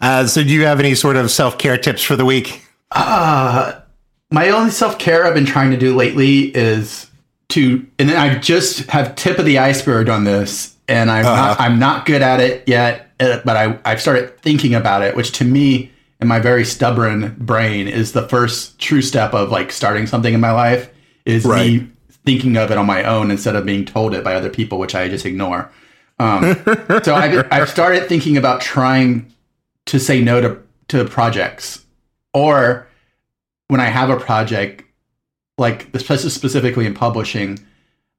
Uh, 0.00 0.26
so, 0.26 0.42
do 0.42 0.50
you 0.50 0.66
have 0.66 0.78
any 0.78 0.94
sort 0.94 1.16
of 1.16 1.30
self 1.30 1.56
care 1.56 1.78
tips 1.78 2.02
for 2.02 2.16
the 2.16 2.24
week? 2.24 2.62
My 2.94 4.50
only 4.50 4.70
self 4.70 4.98
care 4.98 5.24
I've 5.24 5.34
been 5.34 5.46
trying 5.46 5.70
to 5.70 5.76
do 5.76 5.94
lately 5.94 6.54
is 6.56 7.10
to, 7.50 7.86
and 7.98 8.08
then 8.08 8.16
I 8.16 8.38
just 8.38 8.90
have 8.90 9.14
tip 9.14 9.38
of 9.38 9.44
the 9.46 9.58
iceberg 9.58 10.08
on 10.08 10.24
this, 10.24 10.74
and 10.88 11.10
I'm 11.10 11.24
not 11.24 11.60
I'm 11.60 11.78
not 11.78 12.04
good 12.06 12.22
at 12.22 12.40
it 12.40 12.68
yet, 12.68 13.10
uh, 13.20 13.40
but 13.44 13.56
I 13.56 13.78
I've 13.84 14.00
started 14.00 14.38
thinking 14.40 14.74
about 14.74 15.02
it, 15.02 15.16
which 15.16 15.32
to 15.32 15.44
me, 15.44 15.90
in 16.20 16.28
my 16.28 16.40
very 16.40 16.64
stubborn 16.64 17.36
brain, 17.38 17.88
is 17.88 18.12
the 18.12 18.28
first 18.28 18.78
true 18.78 19.00
step 19.02 19.32
of 19.32 19.50
like 19.50 19.72
starting 19.72 20.06
something 20.06 20.34
in 20.34 20.40
my 20.40 20.52
life. 20.52 20.90
Is 21.24 21.44
Right. 21.44 21.82
me 21.82 21.90
thinking 22.26 22.56
of 22.56 22.70
it 22.70 22.78
on 22.78 22.86
my 22.86 23.02
own 23.04 23.30
instead 23.30 23.56
of 23.56 23.64
being 23.64 23.84
told 23.84 24.12
it 24.14 24.22
by 24.22 24.34
other 24.34 24.50
people, 24.50 24.78
which 24.78 24.94
I 24.94 25.08
just 25.08 25.24
ignore. 25.24 25.70
Um, 26.18 26.54
so 27.02 27.14
I've, 27.14 27.46
I've 27.52 27.68
started 27.68 28.08
thinking 28.08 28.36
about 28.36 28.60
trying 28.60 29.32
to 29.86 29.98
say 30.00 30.20
no 30.20 30.40
to 30.40 30.58
to 30.88 31.04
projects, 31.04 31.84
or 32.32 32.86
when 33.68 33.80
I 33.80 33.86
have 33.86 34.08
a 34.08 34.16
project, 34.16 34.84
like 35.58 35.88
specifically 35.98 36.86
in 36.86 36.94
publishing, 36.94 37.58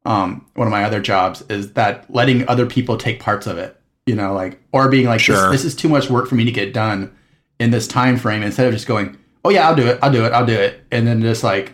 um, 0.05 0.45
one 0.55 0.67
of 0.67 0.71
my 0.71 0.83
other 0.83 0.99
jobs 0.99 1.41
is 1.49 1.73
that 1.73 2.05
letting 2.13 2.47
other 2.47 2.65
people 2.65 2.97
take 2.97 3.19
parts 3.19 3.47
of 3.47 3.57
it. 3.57 3.79
You 4.05 4.15
know, 4.15 4.33
like 4.33 4.61
or 4.71 4.89
being 4.89 5.07
like, 5.07 5.19
Sure. 5.19 5.49
this, 5.51 5.63
this 5.63 5.73
is 5.73 5.75
too 5.75 5.89
much 5.89 6.09
work 6.09 6.27
for 6.27 6.35
me 6.35 6.45
to 6.45 6.51
get 6.51 6.73
done 6.73 7.13
in 7.59 7.71
this 7.71 7.87
time 7.87 8.17
frame. 8.17 8.43
Instead 8.43 8.67
of 8.67 8.73
just 8.73 8.87
going, 8.87 9.17
oh 9.43 9.49
yeah, 9.49 9.67
I'll 9.67 9.75
do 9.75 9.87
it, 9.87 9.99
I'll 10.01 10.11
do 10.11 10.23
it, 10.25 10.31
I'll 10.33 10.45
do 10.45 10.53
it, 10.53 10.81
and 10.91 11.07
then 11.07 11.21
just 11.21 11.43
like 11.43 11.73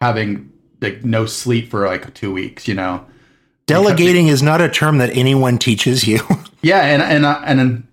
having 0.00 0.52
like 0.80 1.04
no 1.04 1.24
sleep 1.26 1.70
for 1.70 1.86
like 1.86 2.12
two 2.14 2.32
weeks. 2.32 2.68
You 2.68 2.74
know. 2.74 3.06
Delegating 3.66 4.28
is 4.28 4.42
not 4.42 4.60
a 4.60 4.68
term 4.68 4.98
that 4.98 5.16
anyone 5.16 5.58
teaches 5.58 6.06
you. 6.06 6.20
Yeah, 6.62 6.80
and 6.80 7.00
and 7.00 7.24
uh, 7.24 7.40
and 7.44 7.86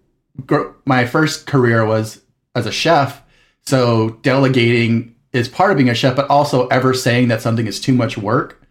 gr- 0.47 0.71
my 0.85 1.05
first 1.05 1.45
career 1.45 1.85
was 1.85 2.21
as 2.55 2.65
a 2.65 2.71
chef, 2.71 3.21
so 3.67 4.11
delegating 4.23 5.13
is 5.31 5.47
part 5.47 5.69
of 5.69 5.77
being 5.77 5.89
a 5.89 5.93
chef, 5.93 6.15
but 6.15 6.27
also 6.27 6.65
ever 6.69 6.91
saying 6.95 7.27
that 7.27 7.41
something 7.41 7.67
is 7.67 7.79
too 7.79 7.93
much 7.93 8.17
work 8.17 8.65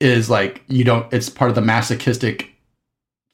is 0.00 0.28
like 0.28 0.64
you 0.66 0.82
don't. 0.82 1.12
It's 1.12 1.28
part 1.28 1.48
of 1.48 1.54
the 1.54 1.60
masochistic 1.60 2.50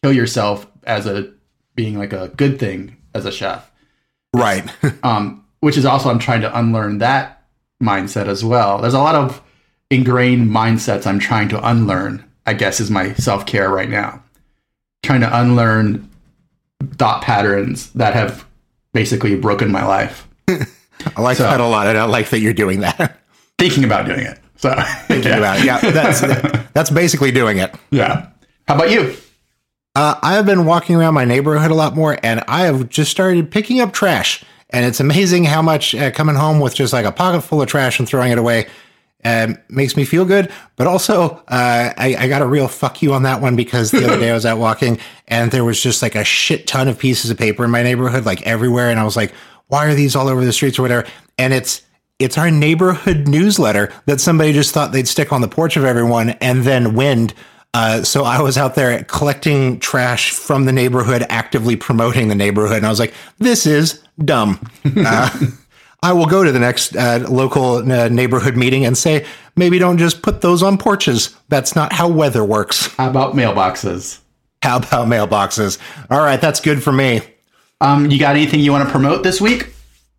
kill 0.03 0.13
yourself 0.13 0.67
as 0.83 1.07
a 1.07 1.33
being 1.77 1.97
like 1.97 2.13
a 2.13 2.29
good 2.37 2.59
thing 2.59 2.97
as 3.15 3.25
a 3.25 3.33
chef. 3.33 3.71
right. 4.35 4.69
Um, 5.03 5.47
which 5.61 5.79
is 5.79 5.87
also 5.87 6.11
I'm 6.11 6.19
trying 6.19 6.43
to 6.43 6.59
unlearn 6.59 6.99
that 6.99 7.45
mindset 7.83 8.27
as 8.27 8.45
well. 8.45 8.83
There's 8.83 8.93
a 8.93 8.99
lot 8.99 9.15
of 9.15 9.41
ingrained 9.91 10.51
mindsets 10.51 11.07
I'm 11.07 11.21
trying 11.21 11.49
to 11.51 11.67
unlearn 11.67 12.26
I 12.47 12.55
guess 12.55 12.81
is 12.81 12.91
my 12.91 13.13
self 13.15 13.47
care 13.47 13.69
right 13.69 13.89
now. 13.89 14.23
Trying 15.03 15.21
to 15.21 15.41
unlearn 15.41 16.09
thought 16.97 17.23
patterns 17.23 17.91
that 17.93 18.15
have 18.15 18.45
basically 18.93 19.37
broken 19.37 19.71
my 19.71 19.85
life. 19.85 20.27
I 20.49 21.21
like 21.21 21.37
So- 21.37 21.45
that 21.45 21.61
a 21.61 21.67
lot. 21.67 21.87
and 21.87 21.99
I 21.99 22.05
like 22.05 22.31
that 22.31 22.41
you're 22.41 22.55
doing 22.55 22.81
that. 22.81 23.19
Thinking 23.59 23.85
about 23.85 24.07
doing 24.07 24.21
it. 24.21 24.39
So 24.57 24.75
Thinking 25.09 25.33
about 25.33 25.59
it. 25.61 25.65
Yeah, 25.67 25.79
that's 25.81 26.21
that's 26.73 26.91
basically 26.91 27.31
doing 27.31 27.59
it. 27.59 27.75
yeah. 27.91 28.29
How 28.69 28.75
about 28.75 28.91
you? 28.91 29.15
Uh, 29.95 30.19
I 30.23 30.35
have 30.35 30.45
been 30.45 30.67
walking 30.67 30.97
around 30.97 31.15
my 31.15 31.25
neighborhood 31.25 31.71
a 31.71 31.75
lot 31.75 31.95
more, 31.95 32.19
and 32.23 32.43
I 32.49 32.63
have 32.63 32.89
just 32.91 33.11
started 33.11 33.51
picking 33.51 33.81
up 33.81 33.93
trash. 33.93 34.45
And 34.71 34.85
it's 34.85 34.99
amazing 35.01 35.45
how 35.45 35.63
much 35.63 35.95
uh, 35.95 36.11
coming 36.11 36.35
home 36.35 36.59
with 36.61 36.75
just 36.75 36.93
like 36.93 37.07
a 37.07 37.13
pocket 37.13 37.43
full 37.43 37.63
of 37.63 37.69
trash 37.69 37.99
and 37.99 38.07
throwing 38.09 38.33
it 38.33 38.39
away 38.39 38.67
um, 39.27 39.59
makes 39.69 39.97
me 39.97 40.05
feel 40.05 40.25
good. 40.25 40.53
But 40.77 40.87
also, 40.87 41.43
uh, 41.49 41.93
I, 41.97 42.17
I 42.19 42.29
got 42.29 42.43
a 42.43 42.47
real 42.47 42.69
fuck 42.69 43.03
you 43.03 43.13
on 43.13 43.25
that 43.25 43.43
one 43.43 43.57
because 43.57 43.91
the 43.91 44.05
other 44.05 44.19
day 44.21 44.31
I 44.31 44.35
was 44.35 44.47
out 44.47 44.59
walking 44.59 44.99
and 45.27 45.51
there 45.51 45.65
was 45.65 45.83
just 45.83 46.01
like 46.01 46.15
a 46.15 46.23
shit 46.23 46.69
ton 46.69 46.87
of 46.87 46.97
pieces 46.97 47.31
of 47.31 47.37
paper 47.37 47.65
in 47.65 47.71
my 47.71 47.83
neighborhood, 47.83 48.25
like 48.25 48.43
everywhere. 48.43 48.89
And 48.89 49.01
I 49.01 49.05
was 49.05 49.17
like, 49.17 49.33
why 49.67 49.87
are 49.87 49.95
these 49.95 50.15
all 50.15 50.29
over 50.29 50.45
the 50.45 50.53
streets 50.53 50.79
or 50.79 50.83
whatever? 50.83 51.09
And 51.39 51.53
it's 51.53 51.83
it's 52.19 52.39
our 52.39 52.51
neighborhood 52.51 53.29
newsletter 53.29 53.93
that 54.07 54.21
somebody 54.21 54.53
just 54.53 54.73
thought 54.73 54.93
they'd 54.93 55.09
stick 55.09 55.33
on 55.33 55.41
the 55.41 55.49
porch 55.49 55.77
of 55.77 55.85
everyone 55.85 56.31
and 56.41 56.63
then 56.63 56.95
wind. 56.95 57.35
Uh, 57.75 58.03
so 58.05 58.25
I 58.25 58.41
was 58.41 58.57
out 58.57 58.75
there 58.75 59.05
collecting 59.05 59.81
trash 59.81 60.31
from 60.31 60.65
the 60.65 60.73
neighborhood, 60.73 61.27
actively 61.29 61.77
promoting 61.77 62.29
the 62.29 62.35
neighborhood, 62.35 62.79
and 62.79 62.87
I 62.87 62.89
was 62.89 62.99
like, 62.99 63.13
"This 63.39 63.67
is 63.67 64.03
dumb." 64.25 64.61
Uh, 64.97 65.29
I 66.03 66.13
will 66.13 66.27
go 66.27 66.45
to 66.45 66.53
the 66.53 66.59
next 66.59 66.95
uh, 66.95 67.25
local 67.29 67.77
uh, 67.91 68.09
neighborhood 68.09 68.57
meeting 68.57 68.85
and 68.85 68.97
say, 68.97 69.27
maybe 69.57 69.79
don't 69.79 69.99
just 69.99 70.23
put 70.23 70.41
those 70.41 70.63
on 70.63 70.79
porches. 70.79 71.35
That's 71.49 71.75
not 71.75 71.93
how 71.93 72.09
weather 72.09 72.45
works. 72.45 72.87
How 72.95 73.11
about 73.11 73.35
mailboxes? 73.35 74.21
How 74.63 74.79
about 74.79 75.09
mailboxes? 75.09 75.79
All 76.11 76.21
right, 76.21 76.41
that's 76.41 76.61
good 76.61 76.83
for 76.83 76.93
me. 76.93 77.23
Um, 77.81 78.11
you 78.11 78.19
got 78.19 78.37
anything 78.37 78.61
you 78.61 78.73
want 78.73 78.87
to 78.87 78.91
promote 78.91 79.23
this 79.23 79.41
week? 79.41 79.73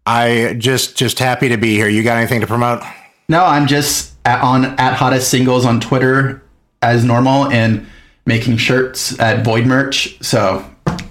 I 0.06 0.56
just 0.58 0.96
just 0.96 1.20
happy 1.20 1.50
to 1.50 1.58
be 1.58 1.74
here. 1.76 1.90
You 1.90 2.02
got 2.04 2.18
anything 2.18 2.42
to 2.42 2.48
promote? 2.48 2.82
No, 3.28 3.44
I'm 3.44 3.68
just 3.68 4.14
at, 4.26 4.42
on 4.42 4.66
at 4.80 4.94
hottest 4.94 5.30
singles 5.30 5.66
on 5.66 5.80
Twitter 5.80 6.42
as 6.82 7.04
normal 7.04 7.48
and 7.48 7.86
making 8.26 8.58
shirts 8.58 9.20
at 9.20 9.44
Void 9.44 9.66
Merch. 9.66 10.18
So 10.22 10.66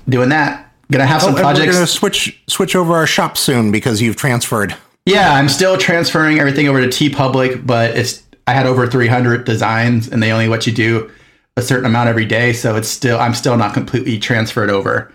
doing 0.08 0.30
that. 0.30 0.65
Gonna 0.90 1.06
have 1.06 1.20
some 1.20 1.34
Oh, 1.34 1.38
and 1.38 1.58
we're 1.58 1.72
gonna 1.72 1.86
switch 1.86 2.40
switch 2.46 2.76
over 2.76 2.94
our 2.94 3.06
shop 3.06 3.36
soon 3.36 3.72
because 3.72 4.00
you've 4.00 4.16
transferred. 4.16 4.74
Yeah, 5.04 5.34
I'm 5.34 5.48
still 5.48 5.76
transferring 5.76 6.38
everything 6.38 6.68
over 6.68 6.80
to 6.80 6.88
TeePublic, 6.88 7.66
but 7.66 7.96
it's 7.96 8.22
I 8.46 8.52
had 8.52 8.66
over 8.66 8.86
300 8.86 9.44
designs 9.44 10.08
and 10.08 10.22
they 10.22 10.30
only 10.32 10.48
let 10.48 10.66
you 10.66 10.72
do 10.72 11.10
a 11.56 11.62
certain 11.62 11.86
amount 11.86 12.08
every 12.08 12.24
day, 12.24 12.52
so 12.52 12.76
it's 12.76 12.88
still 12.88 13.18
I'm 13.18 13.34
still 13.34 13.56
not 13.56 13.74
completely 13.74 14.18
transferred 14.18 14.70
over. 14.70 15.12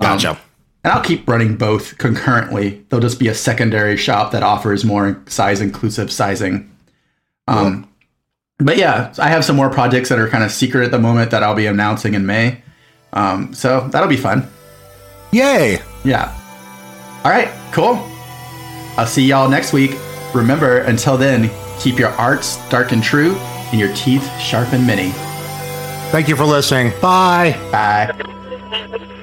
Gotcha. 0.00 0.38
And 0.84 0.92
I'll 0.92 1.02
keep 1.02 1.28
running 1.28 1.56
both 1.56 1.98
concurrently. 1.98 2.84
There'll 2.88 3.02
just 3.02 3.18
be 3.18 3.28
a 3.28 3.34
secondary 3.34 3.96
shop 3.96 4.32
that 4.32 4.42
offers 4.42 4.84
more 4.84 5.22
size 5.26 5.60
inclusive 5.60 6.10
sizing. 6.10 6.70
Um, 7.48 7.88
but 8.58 8.76
yeah, 8.76 9.12
I 9.18 9.28
have 9.28 9.44
some 9.44 9.56
more 9.56 9.68
projects 9.70 10.08
that 10.10 10.18
are 10.18 10.28
kind 10.28 10.44
of 10.44 10.50
secret 10.50 10.84
at 10.84 10.90
the 10.90 10.98
moment 10.98 11.30
that 11.32 11.42
I'll 11.42 11.54
be 11.54 11.66
announcing 11.66 12.14
in 12.14 12.24
May. 12.26 12.62
Um, 13.12 13.52
so 13.52 13.88
that'll 13.88 14.08
be 14.08 14.16
fun. 14.16 14.48
Yay! 15.32 15.80
Yeah. 16.04 16.36
All 17.24 17.30
right, 17.30 17.50
cool. 17.72 18.06
I'll 18.96 19.06
see 19.06 19.24
y'all 19.24 19.48
next 19.48 19.72
week. 19.72 19.92
Remember, 20.34 20.78
until 20.78 21.16
then, 21.16 21.50
keep 21.78 21.98
your 21.98 22.10
arts 22.10 22.56
dark 22.68 22.92
and 22.92 23.02
true 23.02 23.34
and 23.70 23.78
your 23.78 23.94
teeth 23.94 24.28
sharp 24.40 24.72
and 24.72 24.86
many. 24.86 25.10
Thank 26.10 26.28
you 26.28 26.36
for 26.36 26.44
listening. 26.44 26.92
Bye. 27.00 27.56
Bye. 27.70 29.16